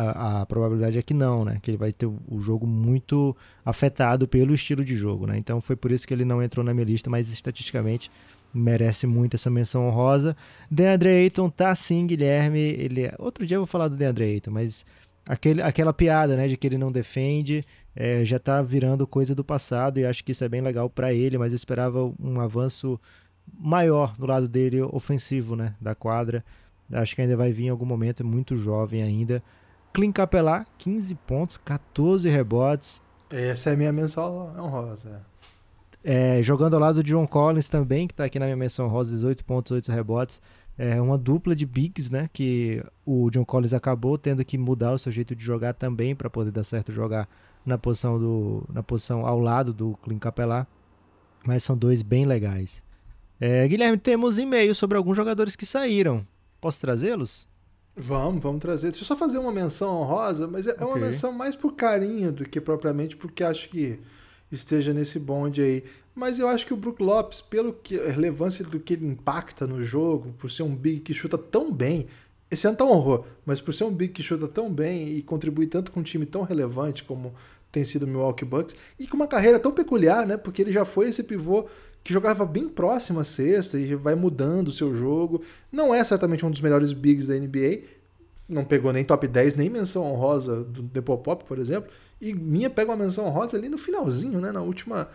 [0.00, 1.58] A, a, probabilidade é que não, né?
[1.60, 5.36] Que ele vai ter o jogo muito afetado pelo estilo de jogo, né?
[5.36, 8.08] Então foi por isso que ele não entrou na minha lista, mas estatisticamente
[8.54, 10.36] merece muito essa menção honrosa.
[10.70, 12.60] DeAndre Ayton tá sim, Guilherme.
[12.60, 14.86] Ele é, outro dia eu vou falar do DeAndre Ayton, mas
[15.28, 17.64] aquele, aquela piada, né, de que ele não defende,
[17.96, 21.12] é, já tá virando coisa do passado e acho que isso é bem legal para
[21.12, 23.00] ele, mas eu esperava um avanço
[23.58, 26.44] maior do lado dele ofensivo, né, da quadra.
[26.92, 29.42] Acho que ainda vai vir em algum momento, é muito jovem ainda.
[29.98, 33.02] Clint Capelá, 15 pontos, 14 rebotes.
[33.28, 35.26] Essa é a minha menção honrosa.
[36.04, 39.12] É, jogando ao lado de John Collins também, que está aqui na minha menção honrosa,
[39.16, 40.40] 18 pontos, 8 rebotes.
[40.78, 42.30] É uma dupla de bigs, né?
[42.32, 46.30] Que o John Collins acabou tendo que mudar o seu jeito de jogar também para
[46.30, 47.28] poder dar certo jogar
[47.66, 50.64] na posição do na posição ao lado do Clint Capelá.
[51.44, 52.84] Mas são dois bem legais.
[53.40, 56.24] É, Guilherme, temos e-mails sobre alguns jogadores que saíram.
[56.60, 57.48] Posso trazê-los?
[57.98, 58.90] Vamos, vamos trazer.
[58.90, 60.86] Deixa eu só fazer uma menção honrosa, mas é, okay.
[60.86, 63.98] uma menção mais por carinho do que propriamente porque acho que
[64.50, 65.84] esteja nesse bonde aí.
[66.14, 69.66] Mas eu acho que o Brook Lopes, pelo que a relevância do que ele impacta
[69.66, 72.06] no jogo, por ser um big que chuta tão bem,
[72.50, 75.22] esse ano tá um horror, mas por ser um big que chuta tão bem e
[75.22, 77.34] contribui tanto com um time tão relevante como
[77.70, 80.36] tem sido o Milwaukee Bucks, e com uma carreira tão peculiar, né?
[80.36, 81.66] Porque ele já foi esse pivô
[82.08, 85.42] que jogava bem próximo à cesta e vai mudando o seu jogo.
[85.70, 87.80] Não é certamente um dos melhores bigs da NBA,
[88.48, 92.92] não pegou nem top 10, nem menção honrosa do Depopop, por exemplo, e minha pega
[92.92, 94.50] uma menção honrosa ali no finalzinho, né?
[94.50, 95.06] Na última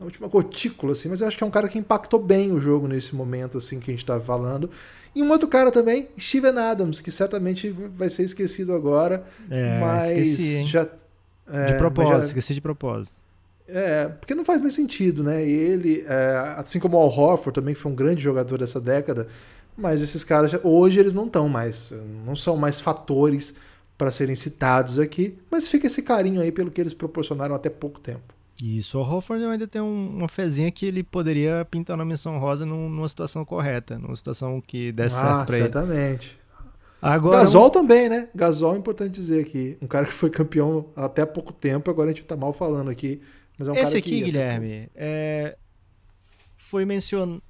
[0.00, 2.58] na última gotícula, assim, mas eu acho que é um cara que impactou bem o
[2.58, 4.70] jogo nesse momento, assim, que a gente tá falando.
[5.14, 10.10] E um outro cara também, Steven Adams, que certamente vai ser esquecido agora, é, mas
[10.12, 10.88] esqueci, já...
[11.46, 13.18] É, de propósito, já, esqueci de propósito.
[13.68, 15.46] É, porque não faz mais sentido, né?
[15.46, 18.80] E ele, é, assim como o Al Horford também, que foi um grande jogador dessa
[18.80, 19.28] década,
[19.76, 21.92] mas esses caras, hoje eles não estão mais,
[22.24, 23.54] não são mais fatores
[23.96, 28.00] para serem citados aqui, mas fica esse carinho aí pelo que eles proporcionaram até pouco
[28.00, 28.34] tempo.
[28.62, 32.66] Isso, o Hofford ainda tem um, uma fezinha que ele poderia pintar na menção rosa
[32.66, 36.30] num, numa situação correta, numa situação que desse ah, certo pra certamente.
[36.30, 36.38] ele.
[37.00, 37.70] Agora, Gasol um...
[37.70, 38.28] também, né?
[38.34, 39.78] Gasol é importante dizer aqui.
[39.80, 43.20] Um cara que foi campeão até pouco tempo, agora a gente tá mal falando aqui.
[43.58, 45.56] Mas é um Esse aqui, Guilherme, é...
[46.54, 47.42] foi mencionado.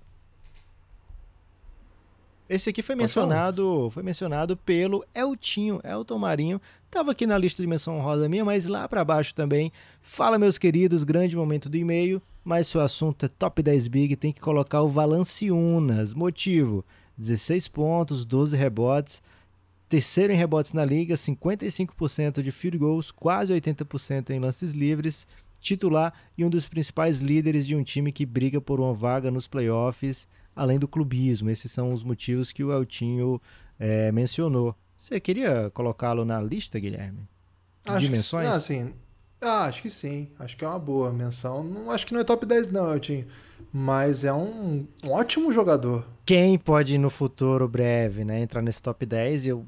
[2.48, 6.58] Esse aqui foi mencionado, foi mencionado pelo Eltinho, Elton Marinho.
[6.90, 9.70] Tava aqui na lista de menção rosa minha, mas lá para baixo também.
[10.00, 14.16] Fala, meus queridos, grande momento do e-mail, mas se o assunto é top 10 big,
[14.16, 16.14] tem que colocar o Valanciunas.
[16.14, 16.82] Motivo:
[17.18, 19.22] 16 pontos, 12 rebotes,
[19.86, 25.26] terceiro em rebotes na liga, 55% de field goals, quase 80% em lances livres,
[25.60, 29.46] titular e um dos principais líderes de um time que briga por uma vaga nos
[29.46, 30.26] playoffs
[30.58, 31.48] além do clubismo.
[31.48, 33.40] Esses são os motivos que o Eltinho
[33.78, 34.74] é, mencionou.
[34.96, 37.28] Você queria colocá-lo na lista, Guilherme?
[37.86, 38.48] Acho Dimensões?
[38.48, 38.92] Que, ah, sim.
[39.40, 40.28] Ah, acho que sim.
[40.38, 41.62] Acho que é uma boa menção.
[41.62, 43.26] Não, acho que não é top 10, não, Eltinho.
[43.72, 46.04] Mas é um, um ótimo jogador.
[46.26, 49.46] Quem pode no futuro breve, né, entrar nesse top 10?
[49.46, 49.66] Eu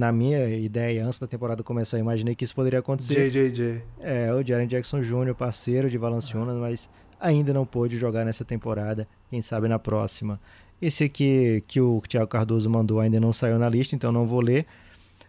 [0.00, 3.30] na minha ideia, antes da temporada começar, eu imaginei que isso poderia acontecer.
[3.30, 3.82] JJJ.
[4.00, 6.88] É, o Jaren Jackson Jr., parceiro de Valanciunas, mas
[7.20, 10.40] ainda não pôde jogar nessa temporada, quem sabe na próxima.
[10.80, 14.40] Esse aqui que o Thiago Cardoso mandou ainda não saiu na lista, então não vou
[14.40, 14.64] ler.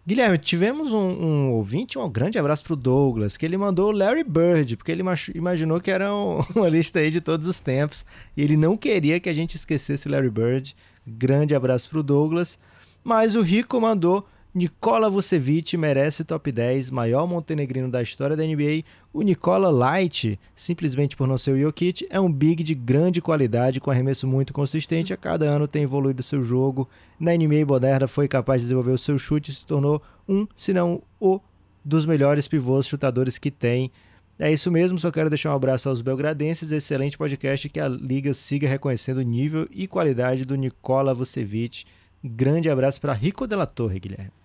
[0.07, 4.77] Guilherme, tivemos um, um ouvinte, um grande abraço pro Douglas, que ele mandou Larry Bird,
[4.77, 5.03] porque ele
[5.35, 8.05] imaginou que era um, uma lista aí de todos os tempos,
[8.37, 10.73] e ele não queria que a gente esquecesse Larry Bird.
[11.05, 12.57] Grande abraço pro Douglas.
[13.03, 18.83] Mas o Rico mandou Nikola Vucevic merece top 10, maior montenegrino da história da NBA.
[19.13, 23.79] O Nikola Light, simplesmente por não ser o Jokic, é um big de grande qualidade,
[23.79, 25.13] com arremesso muito consistente.
[25.13, 26.89] A cada ano tem evoluído seu jogo.
[27.17, 30.73] Na NBA moderna foi capaz de desenvolver o seu chute e se tornou um, se
[30.73, 31.39] não o,
[31.83, 33.89] dos melhores pivôs chutadores que tem.
[34.37, 36.73] É isso mesmo, só quero deixar um abraço aos belgradenses.
[36.73, 41.85] Excelente podcast que a liga siga reconhecendo o nível e qualidade do Nikola Vucevic.
[42.21, 44.40] Grande abraço para Rico Della Torre, Guilherme.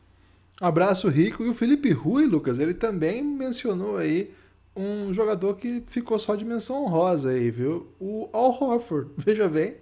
[0.61, 1.45] Abraço Rico.
[1.45, 4.33] E o Felipe Rui, Lucas, ele também mencionou aí
[4.77, 7.89] um jogador que ficou só de menção honrosa aí, viu?
[7.99, 9.11] O Al Horford.
[9.17, 9.77] Veja bem,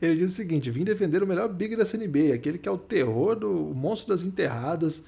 [0.00, 2.78] ele diz o seguinte: vim defender o melhor big da CNB, aquele que é o
[2.78, 5.04] terror do monstro das enterradas.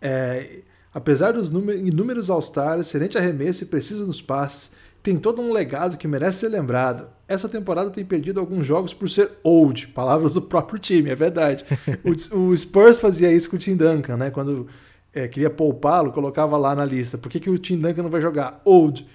[0.00, 0.60] É,
[0.92, 4.72] apesar dos inúmeros All-Stars, excelente arremesso e preciso nos passes,
[5.08, 7.06] tem todo um legado que merece ser lembrado.
[7.26, 11.64] Essa temporada tem perdido alguns jogos por ser old, palavras do próprio time, é verdade.
[12.04, 14.30] o, o, Spurs fazia isso com o Tim Duncan, né?
[14.30, 14.66] Quando
[15.14, 17.16] é, queria poupá-lo, colocava lá na lista.
[17.16, 19.06] Por que, que o Tim Duncan não vai jogar old?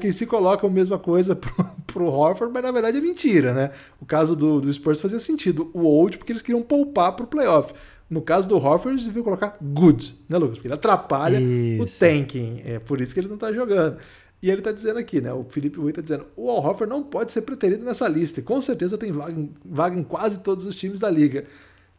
[0.00, 1.52] Quem se coloca a mesma coisa pro,
[1.86, 3.70] pro Horford, mas na verdade é mentira, né?
[4.00, 5.70] O caso do, do Spurs fazia sentido.
[5.74, 7.74] O old, porque eles queriam poupar pro playoff.
[8.08, 10.56] No caso do Horford, eles deviam colocar good, né, Lucas?
[10.56, 11.82] Porque ele atrapalha isso.
[11.82, 12.62] o tanking.
[12.64, 13.98] É por isso que ele não tá jogando.
[14.44, 15.32] E ele está dizendo aqui, né?
[15.32, 18.40] O Felipe Rui está dizendo: o Al Horford não pode ser preterido nessa lista.
[18.40, 21.46] E com certeza tem vaga, vaga, em quase todos os times da liga.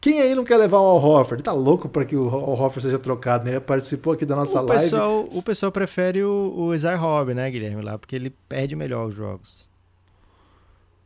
[0.00, 1.42] Quem aí não quer levar o Al Horford?
[1.42, 3.50] Tá louco para que o Al Horford seja trocado, né?
[3.50, 4.84] Ele participou aqui da nossa o live.
[4.84, 7.82] Pessoal, o pessoal prefere o, o Isaiah Robb, né, Guilherme?
[7.82, 9.68] Lá, porque ele perde melhor os jogos.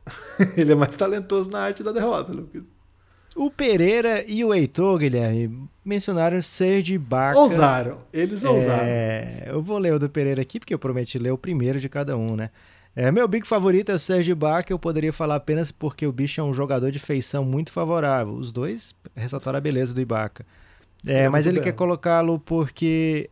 [0.58, 2.64] ele é mais talentoso na arte da derrota, Lucas.
[3.36, 7.38] O Pereira e o Heitor, Guilherme, mencionaram Serge Ibaka.
[7.38, 8.82] Ousaram, eles ousaram.
[8.84, 11.88] É, eu vou ler o do Pereira aqui, porque eu prometi ler o primeiro de
[11.88, 12.50] cada um, né?
[12.94, 16.40] É, meu big favorito é o Serge Ibaka, eu poderia falar apenas porque o bicho
[16.40, 18.34] é um jogador de feição muito favorável.
[18.34, 20.44] Os dois ressaltaram a beleza do Ibaka.
[21.06, 21.64] É, mas ele bem.
[21.64, 23.30] quer colocá-lo porque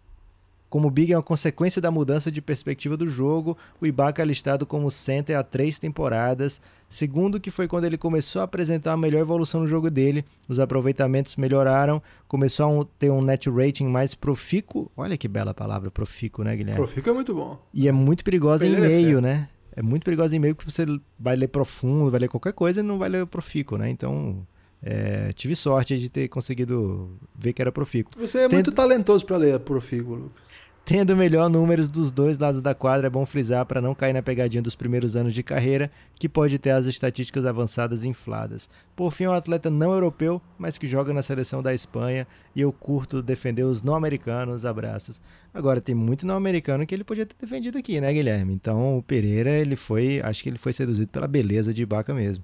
[0.68, 4.24] Como o Big é uma consequência da mudança de perspectiva do jogo, o Ibaka é
[4.24, 6.60] listado como center há três temporadas.
[6.88, 10.60] Segundo, que foi quando ele começou a apresentar a melhor evolução no jogo dele, os
[10.60, 14.90] aproveitamentos melhoraram, começou a ter um net rating mais profícuo.
[14.96, 16.80] Olha que bela palavra, profícuo, né, Guilherme?
[16.80, 17.58] Profícuo é muito bom.
[17.72, 19.48] E é muito perigosa em meio, né?
[19.74, 20.84] É muito perigosa em meio porque você
[21.18, 23.88] vai ler profundo, vai ler qualquer coisa e não vai ler profícuo, né?
[23.88, 24.46] Então,
[24.82, 28.12] é, tive sorte de ter conseguido ver que era profícuo.
[28.20, 30.47] Você é muito talentoso para ler profícuo, Lucas.
[30.88, 34.22] Tendo melhor números dos dois lados da quadra, é bom frisar para não cair na
[34.22, 38.70] pegadinha dos primeiros anos de carreira, que pode ter as estatísticas avançadas infladas.
[38.96, 42.62] Por fim, é um atleta não europeu, mas que joga na seleção da Espanha, e
[42.62, 44.64] eu curto defender os não americanos.
[44.64, 45.20] Abraços.
[45.52, 48.54] Agora, tem muito não americano que ele podia ter defendido aqui, né, Guilherme?
[48.54, 52.42] Então, o Pereira, ele foi, acho que ele foi seduzido pela beleza de Ibaka mesmo.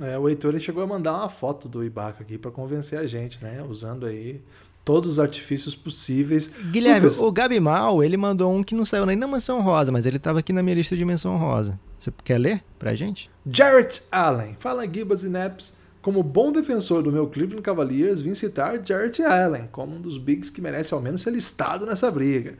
[0.00, 3.42] É, o Heitor chegou a mandar uma foto do Ibaka aqui para convencer a gente,
[3.42, 3.60] né?
[3.68, 4.40] Usando aí
[4.86, 6.48] todos os artifícios possíveis.
[6.70, 7.18] Guilherme, Lucas...
[7.18, 10.16] o Gabi Mal, ele mandou um que não saiu nem na menção rosa, mas ele
[10.16, 11.78] estava aqui na minha lista de menção rosa.
[11.98, 13.28] Você quer ler pra gente?
[13.50, 14.56] Jarrett Allen.
[14.60, 15.74] Fala Gibas e Naps.
[16.00, 20.50] Como bom defensor do meu Cleveland Cavaliers, vim citar Jarrett Allen como um dos bigs
[20.50, 22.54] que merece ao menos ser listado nessa briga.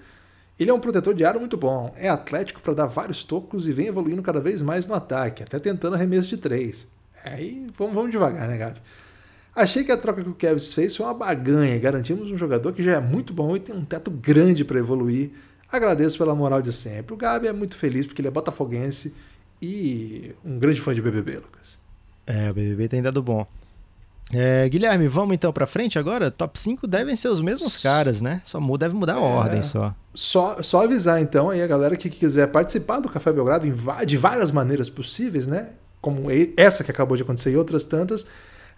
[0.59, 3.73] Ele é um protetor de aro muito bom, é atlético para dar vários tocos e
[3.73, 6.89] vem evoluindo cada vez mais no ataque, até tentando arremesso de três.
[7.25, 8.81] Aí vamos, vamos devagar, né, Gabi?
[9.57, 11.79] Achei que a troca que o Kevs fez foi uma baganha.
[11.79, 15.31] Garantimos um jogador que já é muito bom e tem um teto grande para evoluir.
[15.73, 17.15] Agradeço pela moral de sempre.
[17.15, 19.17] O Gabi é muito feliz porque ele é botafoguense
[19.61, 21.79] e um grande fã de BBB, Lucas.
[22.27, 23.47] É, o BBB tem dado bom.
[24.31, 26.31] É, Guilherme, vamos então para frente agora?
[26.31, 28.43] Top 5 devem ser os mesmos caras, né?
[28.45, 29.95] Só muda, deve mudar a é, ordem só.
[30.13, 30.63] só.
[30.63, 33.67] Só avisar então aí a galera que quiser participar do Café Belgrado
[34.05, 35.71] de várias maneiras possíveis, né?
[36.03, 36.27] Como
[36.59, 38.27] essa que acabou de acontecer e outras tantas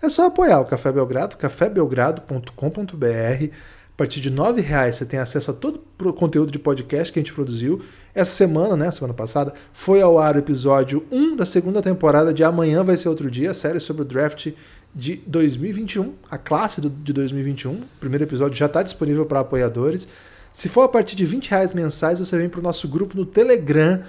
[0.00, 3.44] é só apoiar o Café Belgrado, cafébelgrado.com.br.
[3.44, 7.18] A partir de R$ reais você tem acesso a todo o conteúdo de podcast que
[7.18, 7.82] a gente produziu.
[8.14, 12.44] Essa semana, né, semana passada, foi ao ar o episódio 1 da segunda temporada de
[12.44, 14.52] Amanhã Vai Ser Outro Dia, série sobre o draft
[14.94, 17.72] de 2021, a classe de 2021.
[17.72, 20.06] O primeiro episódio já está disponível para apoiadores.
[20.52, 23.26] Se for a partir de 20 reais mensais, você vem para o nosso grupo no
[23.26, 24.02] Telegram,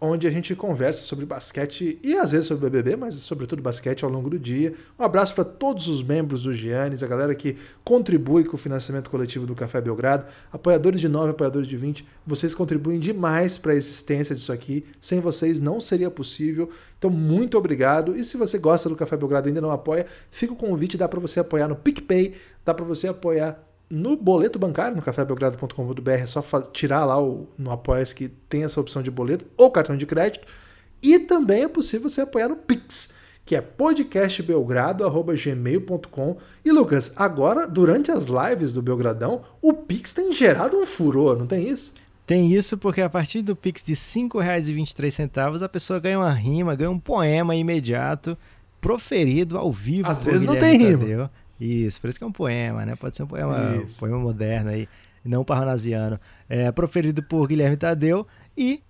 [0.00, 4.10] onde a gente conversa sobre basquete e às vezes sobre BBB, mas sobretudo basquete ao
[4.10, 4.74] longo do dia.
[4.98, 9.08] Um abraço para todos os membros do Giannis, a galera que contribui com o financiamento
[9.08, 12.06] coletivo do Café Belgrado, apoiadores de 9, apoiadores de 20.
[12.26, 14.84] Vocês contribuem demais para a existência disso aqui.
[15.00, 16.70] Sem vocês não seria possível.
[16.98, 18.16] Então, muito obrigado.
[18.16, 21.08] E se você gosta do Café Belgrado e ainda não apoia, fica o convite, dá
[21.08, 26.26] para você apoiar no PicPay, dá para você apoiar no boleto bancário, no cafébelgrado.com.br, é
[26.26, 30.04] só tirar lá o, no apoia que tem essa opção de boleto ou cartão de
[30.06, 30.46] crédito.
[31.02, 36.36] E também é possível você apoiar no Pix, que é podcastbelgrado.gmail.com.
[36.64, 41.46] E Lucas, agora, durante as lives do Belgradão, o Pix tem gerado um furor, não
[41.46, 41.92] tem isso?
[42.26, 46.74] Tem isso porque a partir do Pix de R$ 5,23 a pessoa ganha uma rima,
[46.74, 48.36] ganha um poema imediato,
[48.80, 50.10] proferido ao vivo.
[50.10, 50.98] Às vezes não tem Tadeu.
[50.98, 51.30] rima.
[51.60, 52.96] Isso, por isso que é um poema, né?
[52.96, 54.88] Pode ser um poema, um poema moderno aí,
[55.24, 56.20] não parnasiano.
[56.48, 58.82] É proferido por Guilherme Tadeu e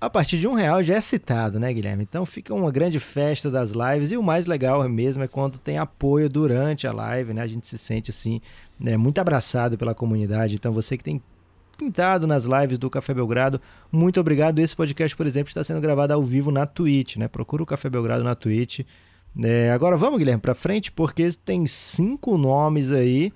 [0.00, 2.02] a partir de um real já é citado, né, Guilherme?
[2.02, 5.78] Então fica uma grande festa das lives e o mais legal mesmo é quando tem
[5.78, 7.42] apoio durante a live, né?
[7.42, 8.40] A gente se sente assim,
[8.78, 10.54] né, muito abraçado pela comunidade.
[10.54, 11.22] Então você que tem
[11.78, 14.58] pintado nas lives do Café Belgrado, muito obrigado.
[14.58, 17.28] Esse podcast, por exemplo, está sendo gravado ao vivo na Twitch, né?
[17.28, 18.80] Procura o Café Belgrado na Twitch.
[19.42, 23.32] É, agora vamos, Guilherme, para frente, porque tem cinco nomes aí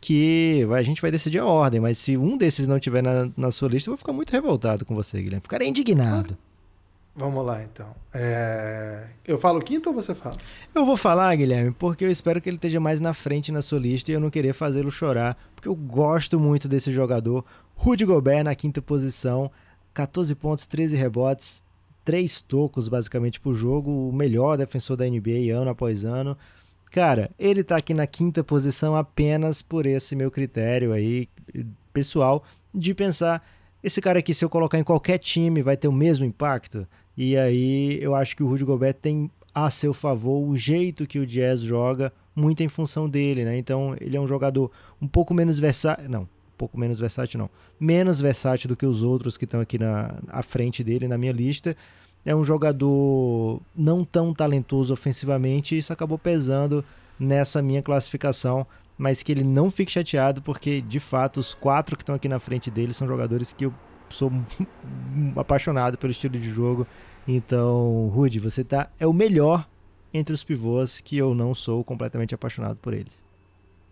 [0.00, 3.50] que a gente vai decidir a ordem, mas se um desses não tiver na, na
[3.50, 5.42] sua lista, eu vou ficar muito revoltado com você, Guilherme.
[5.42, 6.36] Ficarei indignado.
[7.16, 7.88] Vamos lá, então.
[8.14, 9.08] É...
[9.26, 10.36] Eu falo quinto ou você fala?
[10.72, 13.80] Eu vou falar, Guilherme, porque eu espero que ele esteja mais na frente na sua
[13.80, 17.44] lista e eu não queria fazê-lo chorar, porque eu gosto muito desse jogador.
[17.74, 19.50] Rudy Gobert na quinta posição,
[19.92, 21.60] 14 pontos, 13 rebotes,
[22.08, 26.38] três tocos basicamente por jogo, o melhor defensor da NBA ano após ano.
[26.90, 31.28] Cara, ele tá aqui na quinta posição apenas por esse meu critério aí
[31.92, 32.42] pessoal
[32.74, 33.46] de pensar
[33.82, 36.88] esse cara aqui se eu colocar em qualquer time vai ter o mesmo impacto.
[37.14, 41.18] E aí eu acho que o Rudy Gobert tem a seu favor o jeito que
[41.18, 43.58] o Jazz joga, muito em função dele, né?
[43.58, 46.26] Então ele é um jogador um pouco menos versátil, não,
[46.58, 50.42] pouco menos versátil não, menos versátil do que os outros que estão aqui na à
[50.42, 51.76] frente dele na minha lista,
[52.24, 56.84] é um jogador não tão talentoso ofensivamente e isso acabou pesando
[57.18, 58.66] nessa minha classificação,
[58.96, 62.38] mas que ele não fique chateado porque de fato os quatro que estão aqui na
[62.38, 63.74] frente dele são jogadores que eu
[64.10, 64.30] sou
[65.36, 66.86] apaixonado pelo estilo de jogo.
[67.26, 69.68] Então, Rudy, você tá é o melhor
[70.12, 73.27] entre os pivôs que eu não sou completamente apaixonado por eles.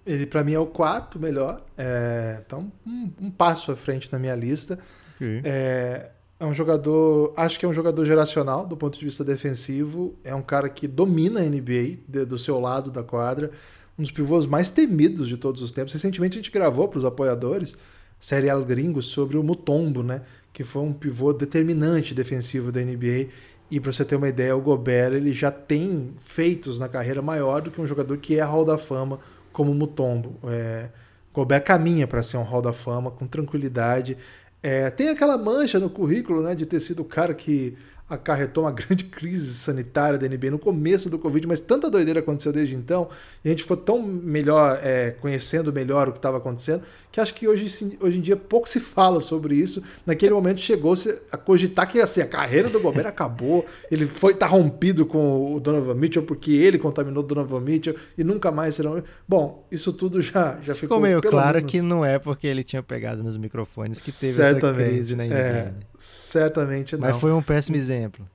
[0.07, 1.63] Ele para mim é o quarto melhor.
[1.77, 4.79] É, então, um, um, passo à frente na minha lista.
[5.17, 5.43] Okay.
[5.45, 10.15] É, é um jogador, acho que é um jogador geracional do ponto de vista defensivo.
[10.23, 13.51] É um cara que domina a NBA de, do seu lado da quadra.
[13.99, 15.93] Um dos pivôs mais temidos de todos os tempos.
[15.93, 17.77] Recentemente a gente gravou para os apoiadores
[18.21, 20.23] Serial Gringo sobre o Mutombo, né?
[20.53, 23.29] Que foi um pivô determinante defensivo da NBA.
[23.71, 27.61] E para você ter uma ideia, o Gobert ele já tem feitos na carreira maior
[27.61, 29.19] do que um jogador que é Hall da Fama
[29.57, 30.39] como Mutombo.
[30.45, 30.91] É,
[31.33, 34.19] Gobert caminha para ser um Hall da Fama com tranquilidade.
[34.63, 37.75] É, tem aquela mancha no currículo né, de ter sido o cara que
[38.09, 42.53] acarretou uma grande crise sanitária da NBA no começo do Covid, mas tanta doideira aconteceu
[42.53, 43.09] desde então,
[43.45, 46.83] e a gente ficou tão melhor, é, conhecendo melhor o que estava acontecendo,
[47.17, 49.83] que acho que hoje, hoje em dia pouco se fala sobre isso.
[50.05, 54.47] Naquele momento chegou-se a cogitar que assim, a carreira do Gobert acabou, ele foi tá
[54.47, 59.03] rompido com o Donovan Mitchell porque ele contaminou o Donovan Mitchell e nunca mais serão.
[59.27, 60.99] Bom, isso tudo já, já ficou.
[60.99, 61.71] Ficou meio claro menos...
[61.71, 65.25] que não é porque ele tinha pegado nos microfones que teve certamente, essa crise na
[65.25, 65.35] NBA.
[65.35, 67.09] É, certamente não.
[67.09, 68.27] Mas foi um péssimo exemplo.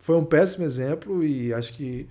[0.00, 2.08] Foi um péssimo exemplo e acho que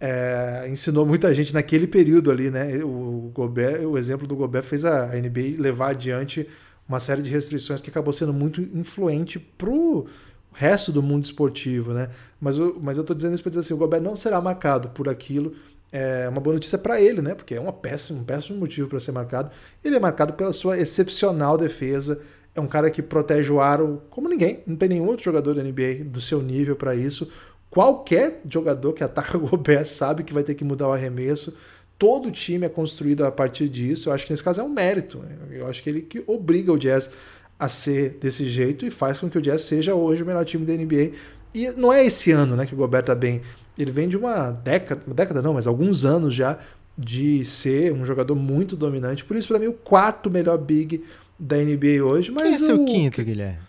[0.00, 2.82] é, ensinou muita gente naquele período ali, né?
[2.84, 6.48] O, Gobert, o exemplo do Gobert fez a NBA levar adiante
[6.88, 10.06] uma série de restrições que acabou sendo muito influente pro
[10.52, 12.08] resto do mundo esportivo, né?
[12.40, 14.88] Mas, eu, mas eu tô dizendo isso para dizer assim, o Gobert não será marcado
[14.90, 15.54] por aquilo.
[15.90, 17.34] É uma boa notícia para ele, né?
[17.34, 19.50] Porque é uma péssima, um péssimo motivo para ser marcado.
[19.84, 22.20] Ele é marcado pela sua excepcional defesa.
[22.58, 24.64] É um cara que protege o aro como ninguém.
[24.66, 27.30] Não tem nenhum outro jogador da NBA do seu nível para isso.
[27.70, 31.56] Qualquer jogador que ataca o Gobert sabe que vai ter que mudar o arremesso.
[31.96, 34.08] Todo time é construído a partir disso.
[34.08, 35.22] Eu acho que nesse caso é um mérito.
[35.52, 37.10] Eu acho que ele que obriga o Jazz
[37.56, 40.66] a ser desse jeito e faz com que o Jazz seja hoje o melhor time
[40.66, 41.12] da NBA.
[41.54, 43.40] E não é esse ano né, que o Gobert tá bem.
[43.78, 46.58] Ele vem de uma década, uma década não, mas alguns anos já
[46.96, 49.24] de ser um jogador muito dominante.
[49.24, 51.04] Por isso, para mim, o quarto melhor big
[51.38, 52.30] da NBA hoje.
[52.30, 53.68] Mas Quem é seu quinto, Guilherme?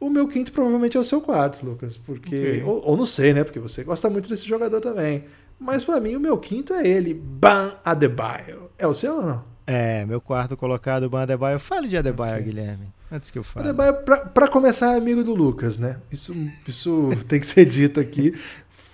[0.00, 2.62] O meu quinto provavelmente é o seu quarto, Lucas, porque okay.
[2.62, 3.42] ou, ou, não sei, né?
[3.42, 5.24] Porque você gosta muito desse jogador também.
[5.58, 8.70] Mas para mim o meu quinto é ele, Ban Adebayo.
[8.78, 9.44] É o seu ou não?
[9.66, 11.58] É, meu quarto colocado, Ban Adebayo.
[11.58, 12.44] Fale de Adebayo, okay.
[12.44, 13.68] Guilherme, antes que eu fale.
[13.68, 15.98] Adebayo, pra, pra começar, é amigo do Lucas, né?
[16.12, 16.34] Isso,
[16.66, 18.32] isso tem que ser dito aqui.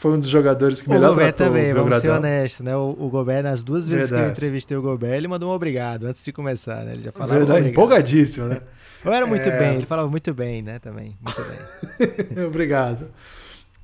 [0.04, 2.00] Foi um dos jogadores que melhor o Gobert também, vamos gradão.
[2.02, 2.76] ser honestos, né?
[2.76, 4.22] O, o Gobert, nas duas vezes Verdade.
[4.22, 6.92] que eu entrevistei o Gobert, ele mandou um obrigado antes de começar, né?
[6.92, 8.60] Ele já falava Verdade, empolgadíssimo, né?
[9.02, 9.58] Eu era muito é...
[9.58, 11.16] bem, ele falava muito bem, né, também.
[11.22, 12.44] Muito bem.
[12.44, 13.08] obrigado.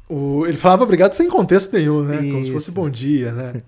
[0.07, 2.17] O, ele falava obrigado sem contexto nenhum, né?
[2.17, 2.33] Isso.
[2.33, 3.63] Como se fosse bom dia, né?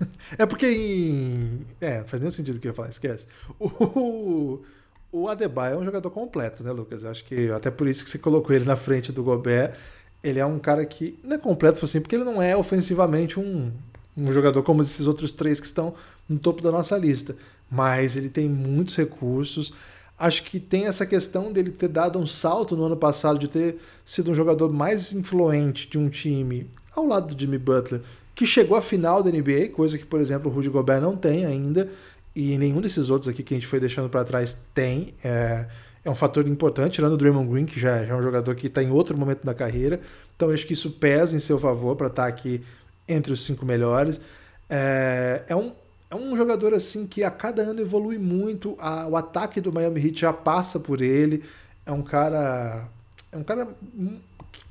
[0.36, 1.64] É porque em.
[1.80, 3.28] É, faz nenhum sentido o que eu ia falar, esquece.
[3.60, 4.58] O,
[5.12, 7.04] o Adebayo é um jogador completo, né, Lucas?
[7.04, 9.74] Acho que até por isso que você colocou ele na frente do Gobert.
[10.22, 13.72] Ele é um cara que não é completo assim, porque ele não é ofensivamente um,
[14.16, 15.94] um jogador como esses outros três que estão
[16.28, 17.36] no topo da nossa lista.
[17.70, 19.72] Mas ele tem muitos recursos.
[20.18, 23.78] Acho que tem essa questão dele ter dado um salto no ano passado, de ter
[24.04, 28.02] sido um jogador mais influente de um time ao lado do Jimmy Butler,
[28.34, 31.44] que chegou à final da NBA, coisa que, por exemplo, o Rudy Gobert não tem
[31.44, 31.90] ainda,
[32.34, 35.14] e nenhum desses outros aqui que a gente foi deixando para trás tem.
[35.22, 35.66] É,
[36.04, 38.66] é um fator importante, tirando o Draymond Green, que já, já é um jogador que
[38.66, 40.00] está em outro momento da carreira.
[40.34, 42.62] Então acho que isso pesa em seu favor para estar tá aqui
[43.08, 44.20] entre os cinco melhores.
[44.68, 45.72] É, é um,
[46.10, 48.76] é um jogador assim que a cada ano evolui muito.
[48.80, 51.44] A, o ataque do Miami Heat já passa por ele.
[51.86, 52.88] É um cara.
[53.30, 53.68] É um cara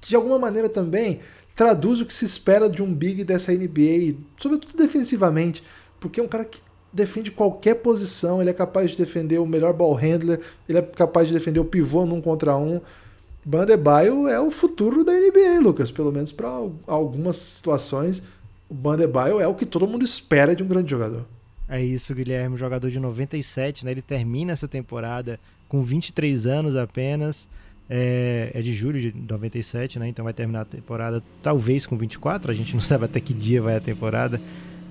[0.01, 1.21] que de alguma maneira também
[1.55, 5.63] traduz o que se espera de um big dessa NBA, sobretudo defensivamente,
[5.99, 6.59] porque é um cara que
[6.91, 11.27] defende qualquer posição, ele é capaz de defender o melhor ball handler, ele é capaz
[11.27, 12.81] de defender o pivô num contra um.
[13.43, 16.49] Bandebaio é o futuro da NBA, Lucas, pelo menos para
[16.85, 18.21] algumas situações
[18.71, 21.25] o Bandebaio é o que todo mundo espera de um grande jogador.
[21.67, 23.91] É isso, Guilherme, jogador de 97, né?
[23.91, 25.37] Ele termina essa temporada
[25.67, 27.49] com 23 anos apenas.
[27.93, 30.07] É, é, de julho de 97, né?
[30.07, 32.49] Então vai terminar a temporada talvez com 24.
[32.49, 34.39] A gente não sabe até que dia vai a temporada.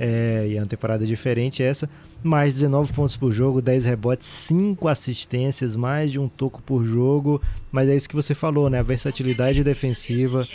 [0.03, 1.87] É, e é uma temporada diferente essa.
[2.23, 7.39] Mais 19 pontos por jogo, 10 rebotes, 5 assistências, mais de um toco por jogo.
[7.71, 8.79] Mas é isso que você falou, né?
[8.79, 10.49] A versatilidade defensiva.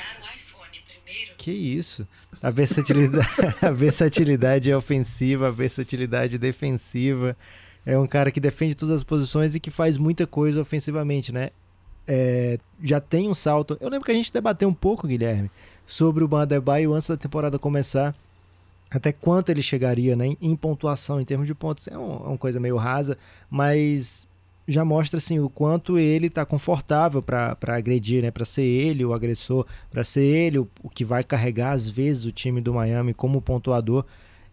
[1.37, 2.07] Que isso?
[2.41, 3.27] A versatilidade,
[3.61, 7.37] a versatilidade é ofensiva, a versatilidade defensiva.
[7.85, 11.51] É um cara que defende todas as posições e que faz muita coisa ofensivamente, né?
[12.07, 13.77] É, já tem um salto.
[13.79, 15.51] Eu lembro que a gente debateu um pouco, Guilherme,
[15.85, 18.15] sobre o Bandebaio antes da temporada começar.
[18.89, 21.87] Até quanto ele chegaria né, em pontuação, em termos de pontos.
[21.87, 23.17] É, um, é uma coisa meio rasa,
[23.49, 24.27] mas
[24.67, 28.31] já mostra assim o quanto ele está confortável para agredir, né?
[28.31, 32.25] Para ser ele o agressor, para ser ele o, o, que vai carregar às vezes
[32.25, 34.05] o time do Miami como pontuador.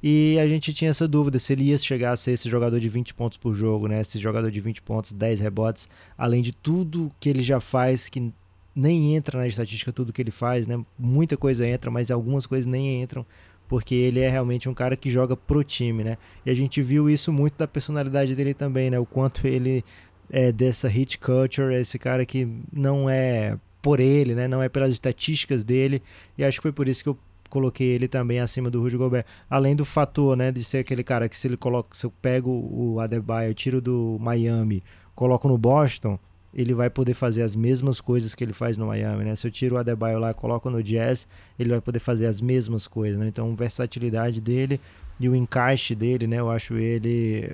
[0.03, 2.89] E a gente tinha essa dúvida se ele ia chegar a ser esse jogador de
[2.89, 4.01] 20 pontos por jogo, né?
[4.01, 8.33] Esse jogador de 20 pontos, 10 rebotes, além de tudo que ele já faz, que
[8.75, 10.83] nem entra na estatística tudo que ele faz, né?
[10.99, 13.25] Muita coisa entra, mas algumas coisas nem entram,
[13.73, 16.19] porque ele é realmente um cara que joga pro time, né?
[16.45, 18.99] E a gente viu isso muito da personalidade dele também, né?
[18.99, 19.83] O quanto ele
[20.31, 24.47] é dessa hit culture, esse cara que não é por ele, né?
[24.47, 26.03] Não é pelas estatísticas dele.
[26.37, 27.19] E acho que foi por isso que eu
[27.49, 29.25] coloquei ele também acima do Rudy Gobert.
[29.49, 32.51] Além do fator, né, de ser aquele cara que se ele coloca, se eu pego
[32.51, 36.19] o Adebayo, tiro do Miami, coloco no Boston,
[36.55, 39.35] ele vai poder fazer as mesmas coisas que ele faz no Miami, né?
[39.35, 41.27] Se eu tiro o Adebayo lá, coloco no Jazz,
[41.59, 43.27] ele vai poder fazer as mesmas coisas, né?
[43.29, 44.81] Então, a versatilidade dele
[45.19, 46.41] e o encaixe dele, né?
[46.41, 47.49] Eu acho ele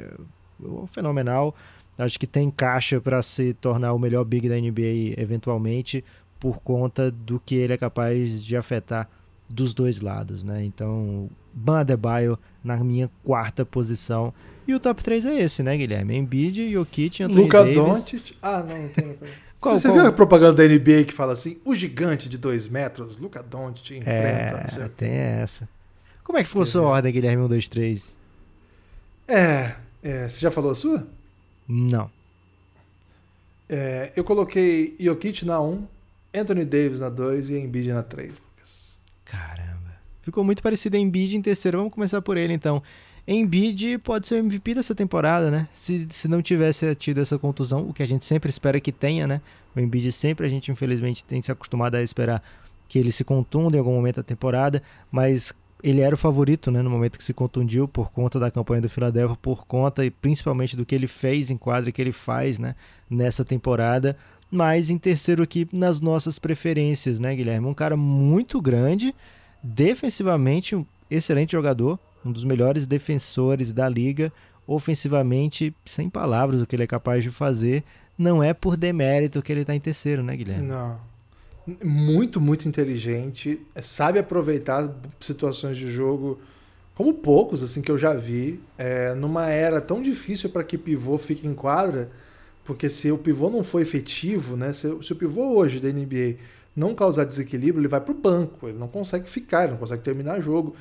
[0.89, 1.55] fenomenal.
[1.97, 6.05] Acho que tem caixa para se tornar o melhor big da NBA eventualmente
[6.39, 9.09] por conta do que ele é capaz de afetar
[9.49, 10.65] dos dois lados, né?
[10.65, 12.39] Então, Ban Adebayo
[12.77, 14.33] na minha quarta posição.
[14.67, 16.17] E o top 3 é esse, né, Guilherme?
[16.17, 17.75] Embiid, Jokic, Anthony Luca Davis.
[17.77, 18.37] Doncic.
[18.43, 19.19] Ah, não, não tem.
[19.59, 19.99] Qual, você, qual?
[19.99, 23.91] viu a propaganda da NBA que fala assim, o gigante de 2 metros, Luca Doncic
[23.91, 25.69] enfrenta, é, tem essa.
[26.23, 27.43] Como é que ficou sua ordem, Guilherme?
[27.43, 28.17] 1, 2, 3.
[29.27, 31.05] É, é, você já falou a sua?
[31.67, 32.09] Não.
[33.69, 35.89] É, eu coloquei Jokic na 1,
[36.33, 38.41] Anthony Davis na 2 e Embiid na 3.
[39.25, 39.68] Caramba.
[40.29, 41.79] Ficou muito parecido em Embiid em terceiro.
[41.79, 42.83] Vamos começar por ele então.
[43.27, 45.67] Embiid pode ser o MVP dessa temporada, né?
[45.73, 49.27] Se, se não tivesse tido essa contusão, o que a gente sempre espera que tenha,
[49.27, 49.41] né?
[49.75, 52.43] O Embiid sempre a gente infelizmente tem se acostumado a esperar
[52.87, 56.83] que ele se contunda em algum momento da temporada, mas ele era o favorito, né,
[56.83, 60.77] no momento que se contundiu por conta da campanha do Philadelphia, por conta e principalmente
[60.77, 62.75] do que ele fez em quadra, que ele faz, né,
[63.09, 64.15] nessa temporada
[64.51, 67.67] mas em terceiro aqui nas nossas preferências, né, Guilherme?
[67.67, 69.15] Um cara muito grande,
[69.69, 74.33] defensivamente um excelente jogador, um dos melhores defensores da liga,
[74.67, 77.85] ofensivamente sem palavras o que ele é capaz de fazer.
[78.17, 80.67] Não é por demérito que ele está em terceiro, né, Guilherme?
[80.67, 80.99] Não.
[81.85, 84.91] Muito, muito inteligente, sabe aproveitar
[85.21, 86.41] situações de jogo
[86.95, 91.19] como poucos assim que eu já vi, é, numa era tão difícil para que pivô
[91.19, 92.11] fique em quadra
[92.69, 94.75] porque se o pivô não for efetivo, né?
[94.75, 96.37] Se, se o pivô hoje da NBA
[96.79, 98.69] não causar desequilíbrio, ele vai para o banco.
[98.69, 100.75] Ele não consegue ficar, ele não consegue terminar jogo.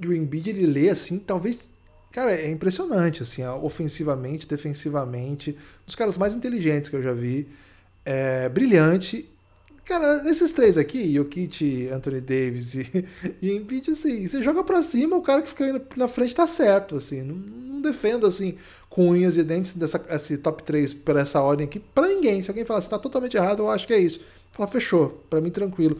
[0.00, 1.68] E o Embiid ele lê assim, talvez.
[2.10, 5.50] Cara, é impressionante, assim, ofensivamente, defensivamente.
[5.82, 7.46] Um dos caras mais inteligentes que eu já vi.
[8.04, 9.28] É, brilhante.
[9.84, 13.06] Cara, esses três aqui, Jokic, Anthony Davis e,
[13.40, 16.96] e Embiid, assim, você joga para cima, o cara que fica na frente tá certo,
[16.96, 17.22] assim.
[17.22, 18.56] Não, não defendo, assim,
[18.90, 22.42] com unhas e dentes dessa, esse top 3 por essa ordem aqui para ninguém.
[22.42, 24.20] Se alguém falar assim, tá totalmente errado, eu acho que é isso.
[24.52, 25.98] Fala, fechou, para mim tranquilo.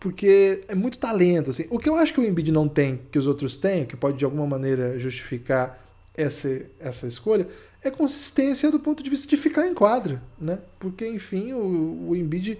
[0.00, 1.66] Porque é muito talento, assim.
[1.70, 4.16] O que eu acho que o Embiid não tem, que os outros têm, que pode
[4.16, 5.84] de alguma maneira justificar
[6.16, 7.48] essa, essa escolha,
[7.82, 10.58] é consistência do ponto de vista de ficar em quadra, né?
[10.78, 12.58] Porque, enfim, o, o Embiid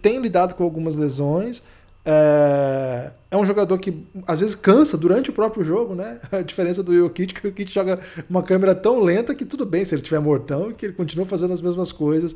[0.00, 1.64] tem lidado com algumas lesões,
[2.04, 6.18] é, é, um jogador que às vezes cansa durante o próprio jogo, né?
[6.32, 9.84] A diferença do Jokic, que o Jokic joga uma câmera tão lenta que tudo bem
[9.84, 12.34] se ele tiver mortão, que ele continua fazendo as mesmas coisas.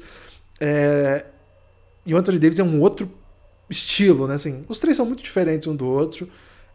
[0.61, 1.25] É,
[2.07, 3.11] e o Anthony Davis é um outro
[3.69, 4.35] estilo, né?
[4.35, 6.29] Assim, os três são muito diferentes um do outro.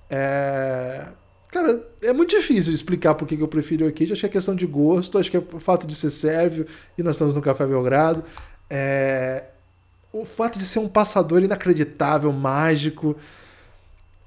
[0.09, 1.07] É,
[1.49, 4.11] cara, é muito difícil explicar por que eu prefiro Jokic.
[4.11, 6.67] Acho que é questão de gosto, acho que é o fato de ser sérvio
[6.97, 8.23] e nós estamos no Café Belgrado.
[8.69, 9.45] É,
[10.11, 13.15] o fato de ser um passador inacreditável, mágico.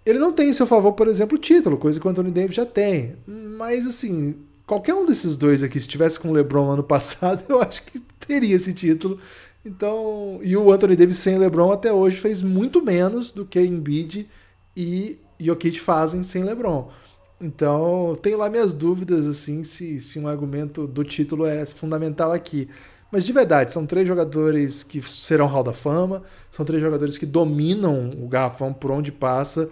[0.07, 2.57] Ele não tem em seu favor, por exemplo, o título, coisa que o Anthony Davis
[2.57, 3.16] já tem.
[3.26, 4.36] Mas, assim,
[4.66, 8.00] qualquer um desses dois aqui, se tivesse com o LeBron ano passado, eu acho que
[8.26, 9.18] teria esse título.
[9.64, 14.28] Então, e o Anthony Davis sem LeBron até hoje fez muito menos do que Embiid
[14.76, 16.90] e Jokic fazem sem LeBron.
[17.40, 22.68] Então, tenho lá minhas dúvidas assim se, se um argumento do título é fundamental aqui.
[23.10, 27.24] Mas de verdade, são três jogadores que serão Hall da Fama, são três jogadores que
[27.26, 29.70] dominam o garrafão por onde passa,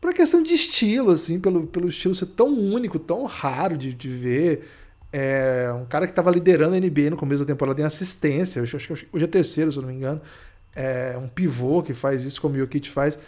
[0.00, 4.08] por questão de estilo, assim, pelo, pelo estilo ser tão único, tão raro de, de
[4.08, 4.68] ver.
[5.12, 8.78] É um cara que estava liderando a NBA no começo da temporada em assistência, acho,
[8.78, 10.20] que hoje é terceiro, se eu não me engano.
[10.74, 13.18] É um pivô que faz isso como o Jokic faz.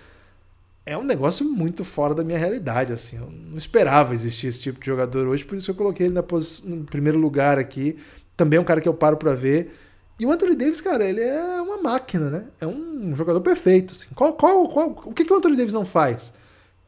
[0.85, 3.17] É um negócio muito fora da minha realidade, assim.
[3.17, 6.23] Eu não esperava existir esse tipo de jogador hoje, por isso eu coloquei ele na
[6.65, 7.97] no primeiro lugar aqui
[8.41, 9.77] também é um cara que eu paro para ver.
[10.19, 12.45] E o Anthony Davis, cara, ele é uma máquina, né?
[12.59, 13.93] É um jogador perfeito.
[13.93, 14.07] Assim.
[14.15, 16.35] Qual, qual, qual, o que, que o Anthony Davis não faz?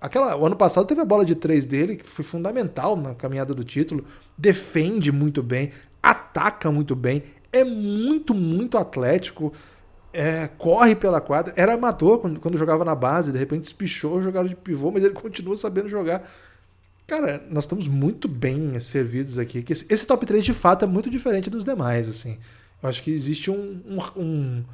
[0.03, 3.55] Aquela, o ano passado teve a bola de três dele, que foi fundamental na caminhada
[3.55, 4.05] do título.
[4.37, 5.71] Defende muito bem,
[6.03, 7.23] ataca muito bem,
[7.53, 9.53] é muito, muito atlético,
[10.13, 11.55] é, corre pela quadra.
[11.57, 15.15] Era amador quando, quando jogava na base, de repente espichou, jogaram de pivô, mas ele
[15.15, 16.29] continua sabendo jogar.
[17.07, 19.63] Cara, nós estamos muito bem servidos aqui.
[19.63, 22.39] Que esse top 3 de fato é muito diferente dos demais, assim.
[22.83, 24.65] Eu acho que existe um, um, um,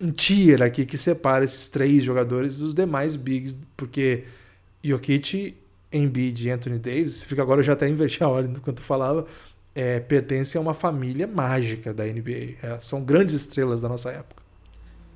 [0.00, 4.24] um tier aqui que separa esses três jogadores dos demais bigs, porque
[4.82, 5.56] Jokic,
[5.92, 9.26] Embiid e Anthony Davis, fica agora eu já até inverti a ordem enquanto falava,
[9.74, 12.56] é, pertencem a uma família mágica da NBA.
[12.62, 14.42] É, são grandes estrelas da nossa época.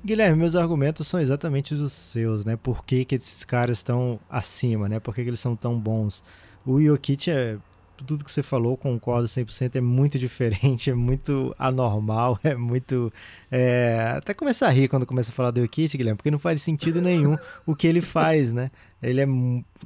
[0.03, 2.55] Guilherme, meus argumentos são exatamente os seus, né?
[2.55, 4.99] Por que, que esses caras estão acima, né?
[4.99, 6.23] Por que, que eles são tão bons?
[6.65, 7.57] O Jokic é
[8.05, 13.11] tudo que você falou, concordo 100%, é muito diferente, é muito anormal, é muito...
[13.51, 14.13] É...
[14.17, 17.01] Até começar a rir quando começa a falar do Jokic, Guilherme, porque não faz sentido
[17.01, 18.71] nenhum o que ele faz, né?
[19.01, 19.27] Ele é,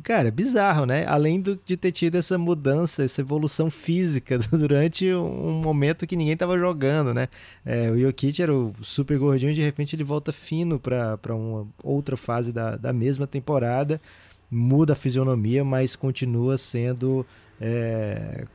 [0.02, 1.06] cara, bizarro, né?
[1.06, 6.36] Além do, de ter tido essa mudança, essa evolução física durante um momento que ninguém
[6.36, 7.28] tava jogando, né?
[7.64, 11.68] É, o Jokic era o super gordinho e de repente ele volta fino para uma
[11.84, 14.02] outra fase da, da mesma temporada,
[14.50, 17.24] muda a fisionomia, mas continua sendo
[17.60, 18.46] é,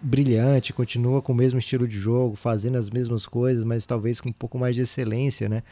[0.00, 4.28] brilhante, continua com o mesmo estilo de jogo, fazendo as mesmas coisas, mas talvez com
[4.28, 5.62] um pouco mais de excelência, né?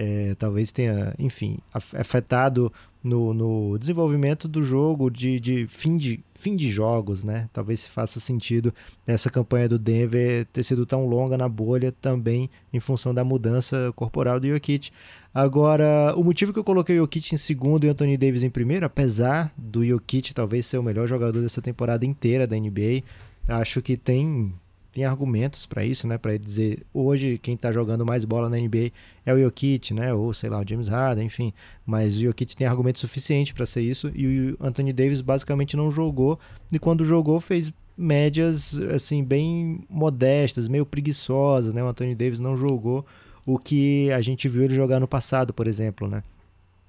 [0.00, 2.72] É, talvez tenha, enfim, afetado
[3.02, 7.48] no, no desenvolvimento do jogo de, de, fim de fim de jogos, né?
[7.52, 8.72] Talvez faça sentido
[9.04, 13.92] essa campanha do Denver ter sido tão longa na bolha também em função da mudança
[13.96, 14.92] corporal do Jokic.
[15.34, 18.50] Agora, o motivo que eu coloquei o Jokic em segundo e o Anthony Davis em
[18.50, 23.02] primeiro, apesar do Jokic talvez ser o melhor jogador dessa temporada inteira da NBA,
[23.46, 24.52] acho que tem
[24.90, 26.18] tem argumentos para isso, né?
[26.18, 28.90] Para dizer hoje quem está jogando mais bola na NBA
[29.24, 30.12] é o Jokic, né?
[30.12, 31.52] Ou sei lá, o James Harden, enfim.
[31.86, 35.90] Mas o Jokic tem argumento suficiente para ser isso e o Anthony Davis basicamente não
[35.90, 36.38] jogou
[36.72, 41.82] e quando jogou fez médias assim bem modestas, meio preguiçosas, né?
[41.82, 43.04] O Anthony Davis não jogou
[43.48, 46.22] o que a gente viu ele jogar no passado, por exemplo, né?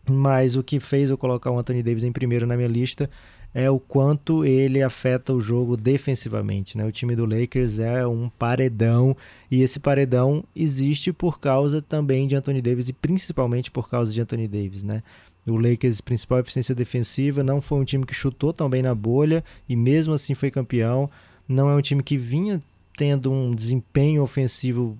[0.05, 3.09] Mas o que fez eu colocar o Anthony Davis em primeiro na minha lista
[3.53, 6.77] é o quanto ele afeta o jogo defensivamente.
[6.77, 6.85] Né?
[6.85, 9.15] O time do Lakers é um paredão
[9.49, 14.19] e esse paredão existe por causa também de Anthony Davis e principalmente por causa de
[14.19, 14.83] Anthony Davis.
[14.83, 15.01] Né?
[15.47, 19.45] O Lakers, principal eficiência defensiva, não foi um time que chutou tão bem na bolha
[19.67, 21.09] e mesmo assim foi campeão.
[21.47, 22.61] Não é um time que vinha
[22.97, 24.97] tendo um desempenho ofensivo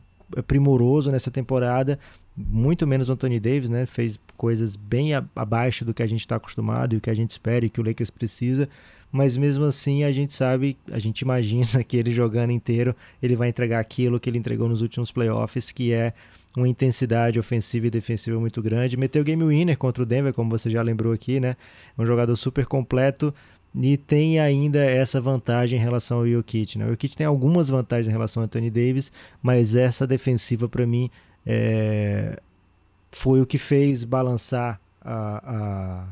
[0.48, 2.00] primoroso nessa temporada,
[2.36, 3.86] muito menos o Anthony Davis, né?
[3.86, 7.32] Fez coisas bem abaixo do que a gente está acostumado e o que a gente
[7.32, 8.70] espera e que o Lakers precisa.
[9.12, 13.50] Mas mesmo assim a gente sabe, a gente imagina que ele jogando inteiro, ele vai
[13.50, 16.14] entregar aquilo que ele entregou nos últimos playoffs, que é
[16.56, 18.98] uma intensidade ofensiva e defensiva muito grande.
[18.98, 21.56] Meteu game winner contra o Denver, como você já lembrou aqui, né?
[21.98, 23.34] Um jogador super completo
[23.76, 26.86] e tem ainda essa vantagem em relação ao Jokic, né?
[26.86, 29.12] O Jokic tem algumas vantagens em relação ao Anthony Davis,
[29.42, 31.10] mas essa defensiva para mim
[31.46, 32.40] é,
[33.12, 36.08] foi o que fez balançar a, a,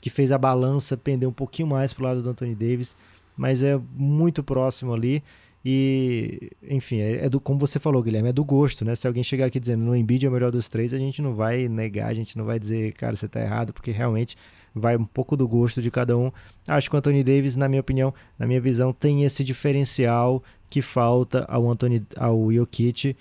[0.00, 2.96] que fez a balança pender um pouquinho mais pro lado do Anthony Davis,
[3.36, 5.22] mas é muito próximo ali
[5.64, 8.94] e enfim, é, é, do como você falou, Guilherme, é do gosto, né?
[8.96, 11.34] Se alguém chegar aqui dizendo no Embiid é o melhor dos três, a gente não
[11.34, 14.36] vai negar, a gente não vai dizer, cara, você tá errado, porque realmente
[14.74, 16.30] vai um pouco do gosto de cada um.
[16.66, 20.80] Acho que o Anthony Davis, na minha opinião, na minha visão, tem esse diferencial que
[20.80, 23.16] falta ao Anthony ao Jokic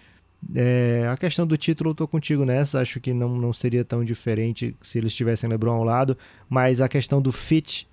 [0.55, 2.79] é, a questão do título, eu tô contigo nessa.
[2.79, 6.17] Acho que não, não seria tão diferente se eles tivessem LeBron ao lado.
[6.49, 7.87] Mas a questão do fit,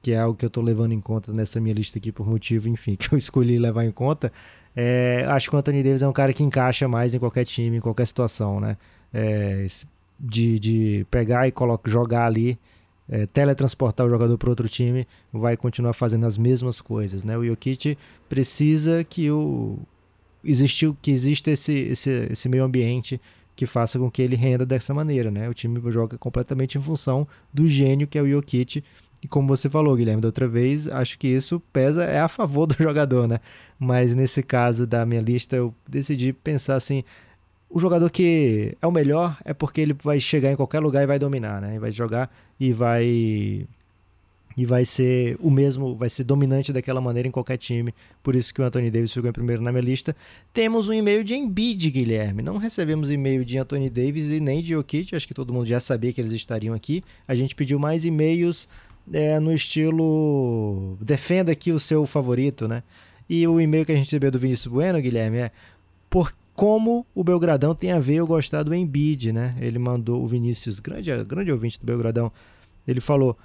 [0.00, 2.68] que é algo que eu tô levando em conta nessa minha lista aqui por motivo,
[2.68, 4.32] enfim, que eu escolhi levar em conta.
[4.74, 7.76] É, acho que o Anthony Davis é um cara que encaixa mais em qualquer time,
[7.76, 8.76] em qualquer situação, né?
[9.12, 9.66] É,
[10.18, 12.58] de, de pegar e colocar, jogar ali,
[13.08, 17.36] é, teletransportar o jogador para outro time, vai continuar fazendo as mesmas coisas, né?
[17.36, 17.96] O Jokic
[18.28, 19.78] precisa que o,
[20.44, 23.20] existiu que existe esse, esse, esse meio ambiente
[23.54, 25.48] que faça com que ele renda dessa maneira, né?
[25.48, 28.82] O time joga completamente em função do gênio que é o Jokic.
[29.22, 32.66] E como você falou, Guilherme, da outra vez, acho que isso pesa é a favor
[32.66, 33.38] do jogador, né?
[33.78, 37.04] Mas nesse caso da minha lista, eu decidi pensar assim,
[37.72, 41.06] o jogador que é o melhor é porque ele vai chegar em qualquer lugar e
[41.06, 41.78] vai dominar, né?
[41.78, 43.66] Vai jogar e vai
[44.54, 47.94] e vai ser o mesmo, vai ser dominante daquela maneira em qualquer time.
[48.22, 50.14] Por isso que o Anthony Davis ficou em primeiro na minha lista.
[50.52, 52.42] Temos um e-mail de Embiid, Guilherme.
[52.42, 55.16] Não recebemos e-mail de Anthony Davis e nem de Jokic.
[55.16, 57.02] Acho que todo mundo já sabia que eles estariam aqui.
[57.26, 58.68] A gente pediu mais e-mails
[59.10, 62.82] é, no estilo defenda aqui o seu favorito, né?
[63.28, 65.50] E o e-mail que a gente recebeu do Vinícius Bueno, Guilherme, é
[66.10, 69.56] por como o Belgradão tem a ver eu gostar do Embiid, né?
[69.60, 72.30] Ele mandou o Vinícius, grande, grande ouvinte do Belgradão,
[72.86, 73.36] ele falou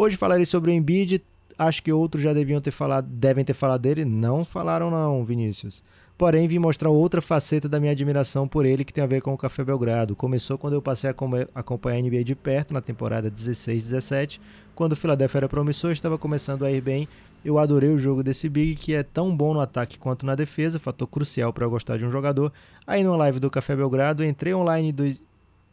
[0.00, 1.22] Hoje falarei sobre o Embiid.
[1.58, 4.02] Acho que outros já deviam ter falado, devem ter falado dele.
[4.02, 5.84] Não falaram não, Vinícius.
[6.16, 9.34] Porém, vim mostrar outra faceta da minha admiração por ele que tem a ver com
[9.34, 10.16] o Café Belgrado.
[10.16, 11.14] Começou quando eu passei a
[11.54, 14.40] acompanhar a NBA de perto, na temporada 16-17,
[14.74, 17.06] quando o Philadelphia era promissor, estava começando a ir bem.
[17.44, 20.78] Eu adorei o jogo desse Big, que é tão bom no ataque quanto na defesa,
[20.78, 22.52] fator crucial para eu gostar de um jogador.
[22.86, 25.04] Aí, numa live do Café Belgrado, entrei online do...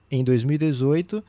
[0.10, 1.24] em 2018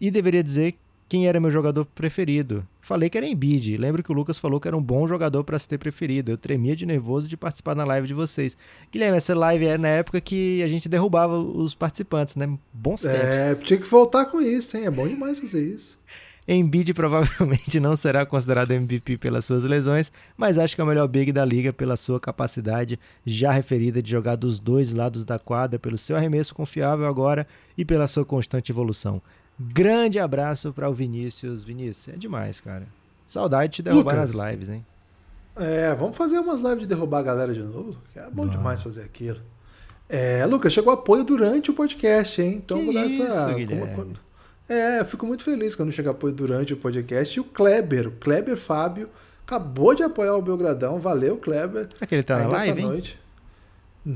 [0.00, 0.76] e deveria dizer
[1.12, 2.66] quem era meu jogador preferido.
[2.80, 3.76] Falei que era Embiid.
[3.76, 6.30] Lembro que o Lucas falou que era um bom jogador para se ter preferido.
[6.30, 8.56] Eu tremia de nervoso de participar na live de vocês.
[8.90, 12.48] Guilherme, essa live é na época que a gente derrubava os participantes, né?
[12.72, 13.18] Bons tempos.
[13.18, 14.86] É, tinha que voltar com isso, hein?
[14.86, 16.00] É bom demais fazer isso.
[16.46, 21.06] Embiid provavelmente não será considerado MVP pelas suas lesões, mas acho que é o melhor
[21.06, 25.78] big da liga pela sua capacidade já referida de jogar dos dois lados da quadra,
[25.78, 27.46] pelo seu arremesso confiável agora
[27.78, 29.22] e pela sua constante evolução.
[29.58, 31.62] Grande abraço para o Vinícius.
[31.62, 32.86] Vinícius, é demais, cara.
[33.24, 34.84] Saudade de te derrubar Lucas, nas lives, hein?
[35.54, 37.96] É, vamos fazer umas lives de derrubar a galera de novo.
[38.16, 39.40] É bom demais fazer aquilo.
[40.08, 42.60] É, Lucas, chegou apoio durante o podcast, hein?
[42.64, 43.52] Então que vou dar isso, essa.
[43.54, 44.14] Guilherme?
[44.72, 47.36] É, eu fico muito feliz quando chega apoio durante o podcast.
[47.36, 49.08] E o Kleber, o Kleber Fábio,
[49.46, 50.98] acabou de apoiar o Belgradão.
[50.98, 51.88] Valeu, Kleber.
[52.00, 53.20] É que ele tá na live, noite.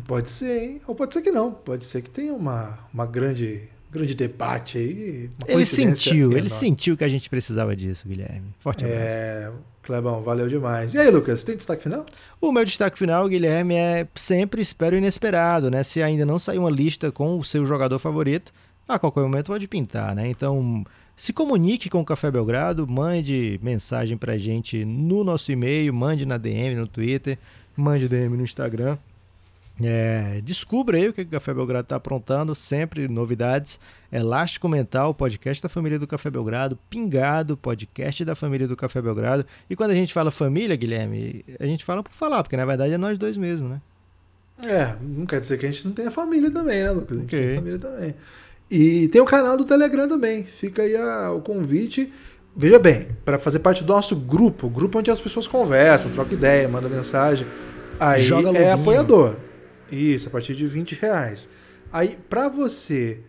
[0.07, 0.81] Pode ser, hein?
[0.87, 1.53] Ou pode ser que não.
[1.53, 5.31] Pode ser que tenha uma, uma grande grande debate aí.
[5.47, 6.39] Ele sentiu, enorme.
[6.39, 8.55] ele sentiu que a gente precisava disso, Guilherme.
[8.59, 9.03] Forte abraço.
[9.03, 9.53] É,
[9.83, 10.95] Clebão, valeu demais.
[10.95, 12.05] E aí, Lucas, tem destaque final?
[12.41, 15.83] O meu destaque final, Guilherme, é sempre espero inesperado, né?
[15.83, 18.53] Se ainda não saiu uma lista com o seu jogador favorito,
[18.89, 20.29] a qualquer momento pode pintar, né?
[20.29, 20.85] Então,
[21.17, 26.37] se comunique com o Café Belgrado, mande mensagem pra gente no nosso e-mail, mande na
[26.37, 27.39] DM no Twitter,
[27.77, 28.99] mande DM no Instagram.
[29.83, 33.79] É, descubra aí o que o Café Belgrado está aprontando, sempre novidades.
[34.11, 39.45] Elástico Mental, podcast da família do Café Belgrado, Pingado, podcast da família do Café Belgrado.
[39.69, 42.95] E quando a gente fala família, Guilherme, a gente fala por falar, porque na verdade
[42.95, 43.81] é nós dois mesmo, né?
[44.65, 47.17] É, não quer dizer que a gente não tenha família também, né, Lucas?
[47.17, 47.47] A gente okay.
[47.49, 48.15] tem família também.
[48.71, 50.45] E tem o canal do Telegram também.
[50.45, 52.13] Fica aí a, o convite.
[52.57, 56.69] Veja bem, para fazer parte do nosso grupo, grupo onde as pessoas conversam, trocam ideia,
[56.69, 57.47] mandam mensagem.
[58.01, 59.37] Aí Joga é apoiador.
[59.91, 61.49] Isso, a partir de 20 reais.
[61.93, 63.21] Aí, para você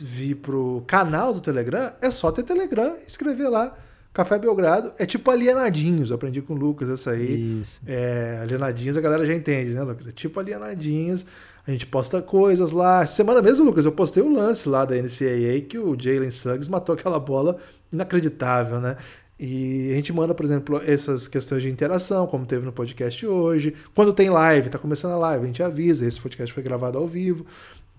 [0.00, 3.76] vir pro canal do Telegram, é só ter Telegram e escrever lá.
[4.12, 6.10] Café Belgrado é tipo alienadinhos.
[6.10, 7.60] Eu aprendi com o Lucas essa aí.
[7.60, 7.80] Isso.
[7.86, 10.08] É, alienadinhos a galera já entende, né, Lucas?
[10.08, 11.24] É tipo alienadinhos.
[11.70, 13.06] A gente posta coisas lá.
[13.06, 16.96] Semana mesmo, Lucas, eu postei o lance lá da NCAA que o Jalen Suggs matou
[16.96, 17.58] aquela bola
[17.92, 18.96] inacreditável, né?
[19.38, 23.72] E a gente manda, por exemplo, essas questões de interação, como teve no podcast hoje.
[23.94, 26.04] Quando tem live, tá começando a live, a gente avisa.
[26.04, 27.46] Esse podcast foi gravado ao vivo.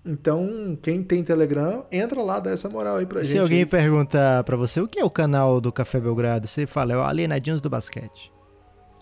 [0.04, 3.32] Então, quem tem Telegram, entra lá, dá essa moral aí pra Se gente.
[3.32, 6.92] Se alguém perguntar para você o que é o canal do Café Belgrado, você fala,
[6.92, 8.30] é o Alienadinhos do Basquete.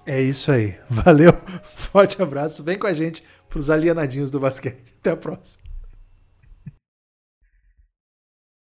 [0.06, 0.76] É isso aí.
[0.88, 1.32] Valeu,
[1.74, 2.62] forte abraço.
[2.62, 4.94] Vem com a gente pros Alienadinhos do Basquete.
[5.00, 5.69] Até a próxima.